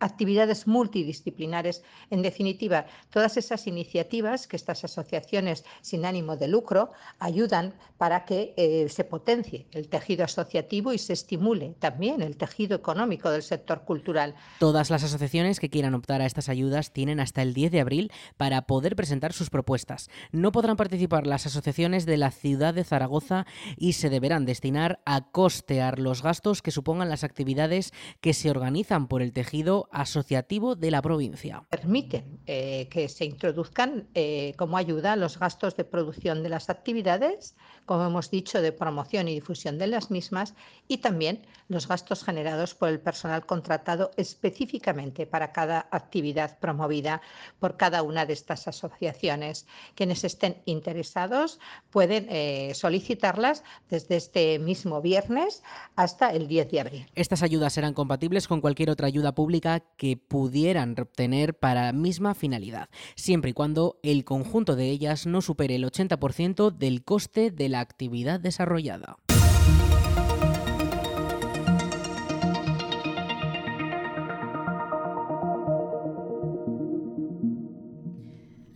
actividades 0.00 0.66
multidisciplinares, 0.66 1.82
en 2.10 2.22
definitiva, 2.22 2.86
todas 3.10 3.36
esas 3.36 3.66
iniciativas 3.66 4.46
que 4.46 4.56
estas 4.56 4.84
asociaciones 4.84 5.64
sin 5.82 6.04
ánimo 6.04 6.36
de 6.36 6.48
lucro 6.48 6.90
ayudan 7.18 7.74
para 7.98 8.24
que 8.24 8.54
eh, 8.56 8.88
se 8.88 9.04
potencie 9.04 9.66
el 9.72 9.88
tejido 9.88 10.24
asociativo 10.24 10.92
y 10.92 10.98
se 10.98 11.12
estimule 11.12 11.74
también 11.78 12.22
el 12.22 12.36
tejido 12.36 12.76
económico 12.76 13.30
del 13.30 13.42
sector 13.42 13.84
cultural. 13.84 14.34
Todas 14.58 14.90
las 14.90 15.04
asociaciones 15.04 15.60
que 15.60 15.70
quieran 15.70 15.94
optar 15.94 16.22
a 16.22 16.26
estas 16.26 16.48
ayudas 16.48 16.92
tienen 16.92 17.20
hasta 17.20 17.42
el 17.42 17.54
10 17.54 17.72
de 17.72 17.80
abril 17.80 18.12
para 18.36 18.62
poder 18.62 18.96
presentar 18.96 19.32
sus 19.32 19.50
propuestas. 19.50 20.08
No 20.32 20.52
podrán 20.52 20.76
participar 20.76 21.26
las 21.26 21.46
asociaciones 21.46 22.06
de 22.06 22.16
la 22.16 22.30
ciudad 22.30 22.74
de 22.74 22.84
Zaragoza 22.84 23.46
y 23.76 23.92
se 23.92 24.08
deberán 24.08 24.46
destinar 24.46 25.00
a 25.04 25.30
costear 25.30 25.98
los 25.98 26.22
gastos 26.22 26.62
que 26.62 26.70
supongan 26.70 27.10
las 27.10 27.24
actividades 27.24 27.92
que 28.20 28.32
se 28.32 28.50
organizan 28.50 29.08
por 29.08 29.22
el 29.22 29.32
tejido 29.32 29.88
asociativo 29.92 30.74
de 30.76 30.90
la 30.90 31.02
provincia. 31.02 31.64
Permiten 31.68 32.40
eh, 32.46 32.88
que 32.90 33.08
se 33.08 33.24
introduzcan 33.24 34.08
eh, 34.14 34.54
como 34.56 34.76
ayuda 34.76 35.16
los 35.16 35.38
gastos 35.38 35.76
de 35.76 35.84
producción 35.84 36.42
de 36.42 36.48
las 36.48 36.70
actividades, 36.70 37.56
como 37.86 38.04
hemos 38.06 38.30
dicho, 38.30 38.62
de 38.62 38.72
promoción 38.72 39.28
y 39.28 39.34
difusión 39.34 39.78
de 39.78 39.86
las 39.86 40.10
mismas, 40.10 40.54
y 40.88 40.98
también 40.98 41.46
los 41.68 41.88
gastos 41.88 42.24
generados 42.24 42.74
por 42.74 42.88
el 42.88 43.00
personal 43.00 43.46
contratado 43.46 44.10
específicamente 44.16 45.26
para 45.26 45.52
cada 45.52 45.88
actividad 45.90 46.58
promovida 46.58 47.20
por 47.58 47.76
cada 47.76 48.02
una 48.02 48.26
de 48.26 48.32
estas 48.32 48.68
asociaciones. 48.68 49.66
Quienes 49.94 50.24
estén 50.24 50.62
interesados 50.66 51.58
pueden 51.90 52.26
eh, 52.28 52.72
solicitarlas 52.74 53.64
desde 53.88 54.16
este 54.16 54.58
mismo 54.58 55.00
viernes 55.00 55.62
hasta 55.96 56.30
el 56.30 56.48
10 56.48 56.70
de 56.70 56.80
abril. 56.80 57.06
Estas 57.14 57.42
ayudas 57.42 57.72
serán 57.72 57.94
compatibles 57.94 58.48
con 58.48 58.60
cualquier 58.60 58.90
otra 58.90 59.06
ayuda 59.06 59.34
pública 59.34 59.79
que 59.96 60.16
pudieran 60.16 60.94
obtener 60.98 61.54
para 61.54 61.86
la 61.86 61.92
misma 61.92 62.34
finalidad, 62.34 62.88
siempre 63.14 63.50
y 63.50 63.54
cuando 63.54 63.98
el 64.02 64.24
conjunto 64.24 64.76
de 64.76 64.90
ellas 64.90 65.26
no 65.26 65.40
supere 65.42 65.76
el 65.76 65.84
80% 65.84 66.70
del 66.76 67.04
coste 67.04 67.50
de 67.50 67.68
la 67.68 67.80
actividad 67.80 68.40
desarrollada. 68.40 69.18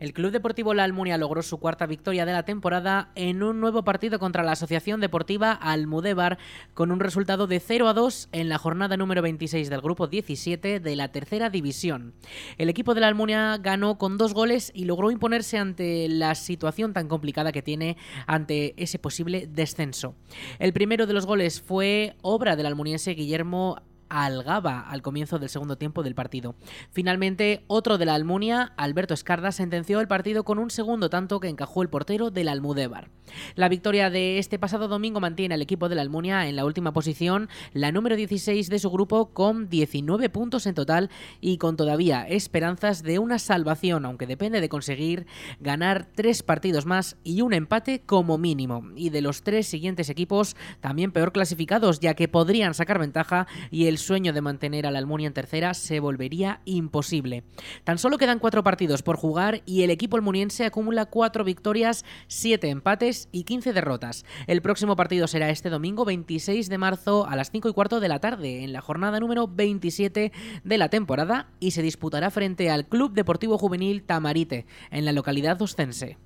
El 0.00 0.14
Club 0.14 0.30
Deportivo 0.30 0.72
La 0.72 0.84
Almunia 0.84 1.18
logró 1.18 1.42
su 1.42 1.58
cuarta 1.58 1.84
victoria 1.84 2.24
de 2.24 2.32
la 2.32 2.46
temporada 2.46 3.12
en 3.16 3.42
un 3.42 3.60
nuevo 3.60 3.84
partido 3.84 4.18
contra 4.18 4.42
la 4.42 4.52
Asociación 4.52 4.98
Deportiva 4.98 5.52
Almudévar 5.52 6.38
con 6.72 6.90
un 6.90 7.00
resultado 7.00 7.46
de 7.46 7.60
0 7.60 7.86
a 7.86 7.92
2 7.92 8.30
en 8.32 8.48
la 8.48 8.56
jornada 8.56 8.96
número 8.96 9.20
26 9.20 9.68
del 9.68 9.82
grupo 9.82 10.06
17 10.06 10.80
de 10.80 10.96
la 10.96 11.12
tercera 11.12 11.50
división. 11.50 12.14
El 12.56 12.70
equipo 12.70 12.94
de 12.94 13.02
la 13.02 13.08
Almunia 13.08 13.58
ganó 13.58 13.98
con 13.98 14.16
dos 14.16 14.32
goles 14.32 14.72
y 14.74 14.86
logró 14.86 15.10
imponerse 15.10 15.58
ante 15.58 16.08
la 16.08 16.34
situación 16.34 16.94
tan 16.94 17.06
complicada 17.06 17.52
que 17.52 17.60
tiene 17.60 17.98
ante 18.26 18.72
ese 18.82 18.98
posible 18.98 19.48
descenso. 19.52 20.14
El 20.58 20.72
primero 20.72 21.06
de 21.06 21.12
los 21.12 21.26
goles 21.26 21.60
fue 21.60 22.16
obra 22.22 22.56
del 22.56 22.64
almuniense 22.64 23.12
Guillermo 23.12 23.82
Algaba 24.10 24.80
al 24.80 25.00
comienzo 25.00 25.38
del 25.38 25.48
segundo 25.48 25.78
tiempo 25.78 26.02
del 26.02 26.14
partido. 26.14 26.56
Finalmente, 26.90 27.64
otro 27.68 27.96
de 27.96 28.04
la 28.04 28.14
Almunia, 28.14 28.74
Alberto 28.76 29.14
Escarda, 29.14 29.52
sentenció 29.52 30.00
el 30.00 30.08
partido 30.08 30.44
con 30.44 30.58
un 30.58 30.68
segundo 30.70 31.08
tanto 31.08 31.40
que 31.40 31.48
encajó 31.48 31.82
el 31.82 31.88
portero 31.88 32.30
del 32.30 32.48
Almudévar. 32.48 33.08
La 33.54 33.68
victoria 33.68 34.10
de 34.10 34.38
este 34.38 34.58
pasado 34.58 34.88
domingo 34.88 35.20
mantiene 35.20 35.54
al 35.54 35.62
equipo 35.62 35.88
de 35.88 35.94
la 35.94 36.02
Almunia 36.02 36.48
en 36.48 36.56
la 36.56 36.64
última 36.64 36.92
posición, 36.92 37.48
la 37.72 37.92
número 37.92 38.16
16 38.16 38.68
de 38.68 38.78
su 38.78 38.90
grupo, 38.90 39.30
con 39.32 39.68
19 39.68 40.28
puntos 40.28 40.66
en 40.66 40.74
total 40.74 41.10
y 41.40 41.58
con 41.58 41.76
todavía 41.76 42.26
esperanzas 42.26 43.02
de 43.02 43.18
una 43.18 43.38
salvación, 43.38 44.04
aunque 44.04 44.26
depende 44.26 44.60
de 44.60 44.68
conseguir 44.68 45.26
ganar 45.60 46.08
tres 46.14 46.42
partidos 46.42 46.86
más 46.86 47.16
y 47.22 47.42
un 47.42 47.52
empate 47.52 48.02
como 48.04 48.38
mínimo. 48.38 48.82
Y 48.96 49.10
de 49.10 49.22
los 49.22 49.42
tres 49.42 49.66
siguientes 49.66 50.08
equipos, 50.10 50.56
también 50.80 51.12
peor 51.12 51.32
clasificados, 51.32 52.00
ya 52.00 52.14
que 52.14 52.28
podrían 52.28 52.74
sacar 52.74 52.98
ventaja 52.98 53.46
y 53.70 53.86
el 53.86 53.98
sueño 54.00 54.32
de 54.32 54.40
mantener 54.40 54.86
a 54.86 54.90
la 54.90 54.98
Almunia 54.98 55.28
en 55.28 55.32
tercera 55.32 55.74
se 55.74 56.00
volvería 56.00 56.60
imposible. 56.64 57.44
Tan 57.84 57.98
solo 57.98 58.18
quedan 58.18 58.38
cuatro 58.38 58.64
partidos 58.64 59.02
por 59.02 59.16
jugar 59.16 59.62
y 59.66 59.82
el 59.82 59.90
equipo 59.90 60.16
almuniense 60.16 60.64
acumula 60.64 61.06
cuatro 61.06 61.44
victorias, 61.44 62.04
siete 62.26 62.68
empates 62.68 63.28
y 63.30 63.44
15 63.44 63.72
derrotas. 63.72 64.24
El 64.46 64.62
próximo 64.62 64.96
partido 64.96 65.26
será 65.26 65.50
este 65.50 65.70
domingo 65.70 66.04
26 66.04 66.68
de 66.68 66.78
marzo 66.78 67.26
a 67.26 67.36
las 67.36 67.50
5 67.50 67.68
y 67.68 67.72
cuarto 67.72 68.00
de 68.00 68.08
la 68.08 68.18
tarde 68.18 68.64
en 68.64 68.72
la 68.72 68.80
jornada 68.80 69.20
número 69.20 69.46
27 69.46 70.32
de 70.64 70.78
la 70.78 70.88
temporada 70.88 71.50
y 71.60 71.70
se 71.70 71.82
disputará 71.82 72.30
frente 72.30 72.70
al 72.70 72.86
Club 72.86 73.12
Deportivo 73.12 73.58
Juvenil 73.58 74.02
Tamarite 74.02 74.66
en 74.90 75.04
la 75.04 75.12
localidad 75.12 75.60
ostense. 75.62 76.18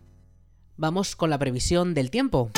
Vamos 0.76 1.14
con 1.14 1.30
la 1.30 1.38
previsión 1.38 1.94
del 1.94 2.10
tiempo. 2.10 2.50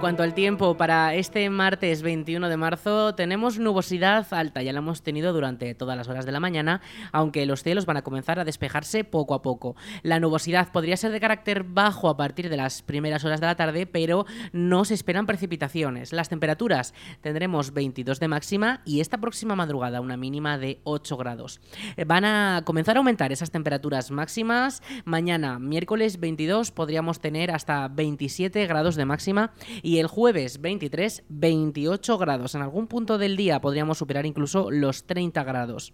Cuanto 0.00 0.22
al 0.22 0.32
tiempo, 0.32 0.78
para 0.78 1.14
este 1.14 1.50
martes 1.50 2.00
21 2.00 2.48
de 2.48 2.56
marzo 2.56 3.14
tenemos 3.14 3.58
nubosidad 3.58 4.26
alta, 4.30 4.62
ya 4.62 4.72
la 4.72 4.78
hemos 4.78 5.02
tenido 5.02 5.34
durante 5.34 5.74
todas 5.74 5.94
las 5.94 6.08
horas 6.08 6.24
de 6.24 6.32
la 6.32 6.40
mañana, 6.40 6.80
aunque 7.12 7.44
los 7.44 7.62
cielos 7.62 7.84
van 7.84 7.98
a 7.98 8.02
comenzar 8.02 8.38
a 8.38 8.44
despejarse 8.44 9.04
poco 9.04 9.34
a 9.34 9.42
poco. 9.42 9.76
La 10.02 10.18
nubosidad 10.18 10.72
podría 10.72 10.96
ser 10.96 11.12
de 11.12 11.20
carácter 11.20 11.64
bajo 11.64 12.08
a 12.08 12.16
partir 12.16 12.48
de 12.48 12.56
las 12.56 12.80
primeras 12.80 13.24
horas 13.26 13.40
de 13.40 13.46
la 13.46 13.56
tarde, 13.56 13.86
pero 13.86 14.24
no 14.52 14.86
se 14.86 14.94
esperan 14.94 15.26
precipitaciones. 15.26 16.14
Las 16.14 16.30
temperaturas 16.30 16.94
tendremos 17.20 17.74
22 17.74 18.20
de 18.20 18.28
máxima 18.28 18.80
y 18.86 19.00
esta 19.00 19.18
próxima 19.18 19.54
madrugada 19.54 20.00
una 20.00 20.16
mínima 20.16 20.56
de 20.56 20.80
8 20.84 21.16
grados. 21.18 21.60
Van 22.06 22.24
a 22.24 22.62
comenzar 22.64 22.96
a 22.96 23.00
aumentar 23.00 23.32
esas 23.32 23.50
temperaturas 23.50 24.10
máximas. 24.10 24.82
Mañana, 25.04 25.58
miércoles 25.58 26.20
22, 26.20 26.70
podríamos 26.70 27.20
tener 27.20 27.50
hasta 27.50 27.86
27 27.88 28.66
grados 28.66 28.96
de 28.96 29.04
máxima 29.04 29.52
el 29.98 30.06
jueves 30.06 30.60
23, 30.60 31.24
28 31.28 32.18
grados. 32.18 32.54
En 32.54 32.62
algún 32.62 32.86
punto 32.86 33.18
del 33.18 33.36
día 33.36 33.60
podríamos 33.60 33.98
superar 33.98 34.26
incluso 34.26 34.70
los 34.70 35.04
30 35.04 35.42
grados. 35.44 35.92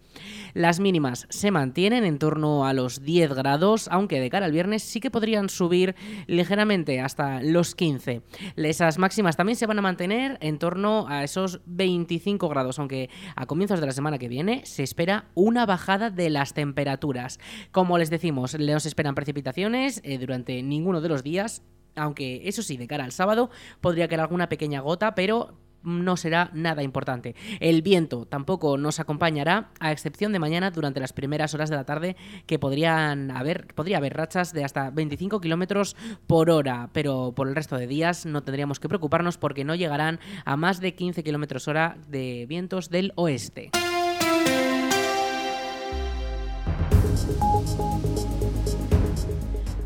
Las 0.53 0.79
mínimas 0.79 1.27
se 1.29 1.51
mantienen 1.51 2.03
en 2.03 2.19
torno 2.19 2.65
a 2.65 2.73
los 2.73 3.03
10 3.03 3.33
grados, 3.33 3.87
aunque 3.91 4.19
de 4.19 4.29
cara 4.29 4.45
al 4.45 4.51
viernes 4.51 4.83
sí 4.83 4.99
que 4.99 5.11
podrían 5.11 5.49
subir 5.49 5.95
ligeramente 6.27 6.99
hasta 6.99 7.41
los 7.41 7.75
15. 7.75 8.21
Esas 8.55 8.97
máximas 8.97 9.37
también 9.37 9.55
se 9.55 9.65
van 9.65 9.79
a 9.79 9.81
mantener 9.81 10.37
en 10.41 10.59
torno 10.59 11.07
a 11.07 11.23
esos 11.23 11.61
25 11.65 12.49
grados, 12.49 12.79
aunque 12.79 13.09
a 13.35 13.45
comienzos 13.45 13.79
de 13.79 13.85
la 13.85 13.91
semana 13.91 14.17
que 14.17 14.27
viene 14.27 14.65
se 14.65 14.83
espera 14.83 15.25
una 15.33 15.65
bajada 15.65 16.09
de 16.09 16.29
las 16.29 16.53
temperaturas. 16.53 17.39
Como 17.71 17.97
les 17.97 18.09
decimos, 18.09 18.57
nos 18.59 18.85
esperan 18.85 19.15
precipitaciones 19.15 20.01
eh, 20.03 20.17
durante 20.17 20.61
ninguno 20.61 21.01
de 21.01 21.09
los 21.09 21.23
días 21.23 21.63
aunque 21.97 22.47
eso 22.47 22.61
sí, 22.61 22.77
de 22.77 22.87
cara 22.87 23.03
al 23.03 23.11
sábado 23.11 23.49
podría 23.81 24.07
caer 24.07 24.21
alguna 24.21 24.49
pequeña 24.49 24.81
gota, 24.81 25.15
pero 25.15 25.57
no 25.83 26.17
será 26.17 26.51
nada 26.53 26.83
importante. 26.83 27.35
El 27.59 27.81
viento 27.81 28.25
tampoco 28.25 28.77
nos 28.77 28.99
acompañará, 28.99 29.71
a 29.79 29.91
excepción 29.91 30.33
de 30.33 30.39
mañana 30.39 30.71
durante 30.71 30.99
las 30.99 31.13
primeras 31.13 31.53
horas 31.53 31.69
de 31.69 31.75
la 31.75 31.85
tarde, 31.85 32.15
que 32.45 32.59
podrían 32.59 33.31
haber, 33.31 33.67
podría 33.73 33.97
haber 33.97 34.15
rachas 34.15 34.53
de 34.53 34.63
hasta 34.63 34.89
25 34.89 35.39
kilómetros 35.39 35.95
por 36.27 36.49
hora, 36.49 36.89
pero 36.93 37.33
por 37.35 37.47
el 37.47 37.55
resto 37.55 37.77
de 37.77 37.87
días 37.87 38.25
no 38.25 38.43
tendríamos 38.43 38.79
que 38.79 38.89
preocuparnos 38.89 39.37
porque 39.37 39.63
no 39.63 39.75
llegarán 39.75 40.19
a 40.45 40.57
más 40.57 40.81
de 40.81 40.93
15 40.93 41.23
kilómetros 41.23 41.67
hora 41.67 41.97
de 42.07 42.45
vientos 42.47 42.89
del 42.89 43.13
oeste. 43.15 43.71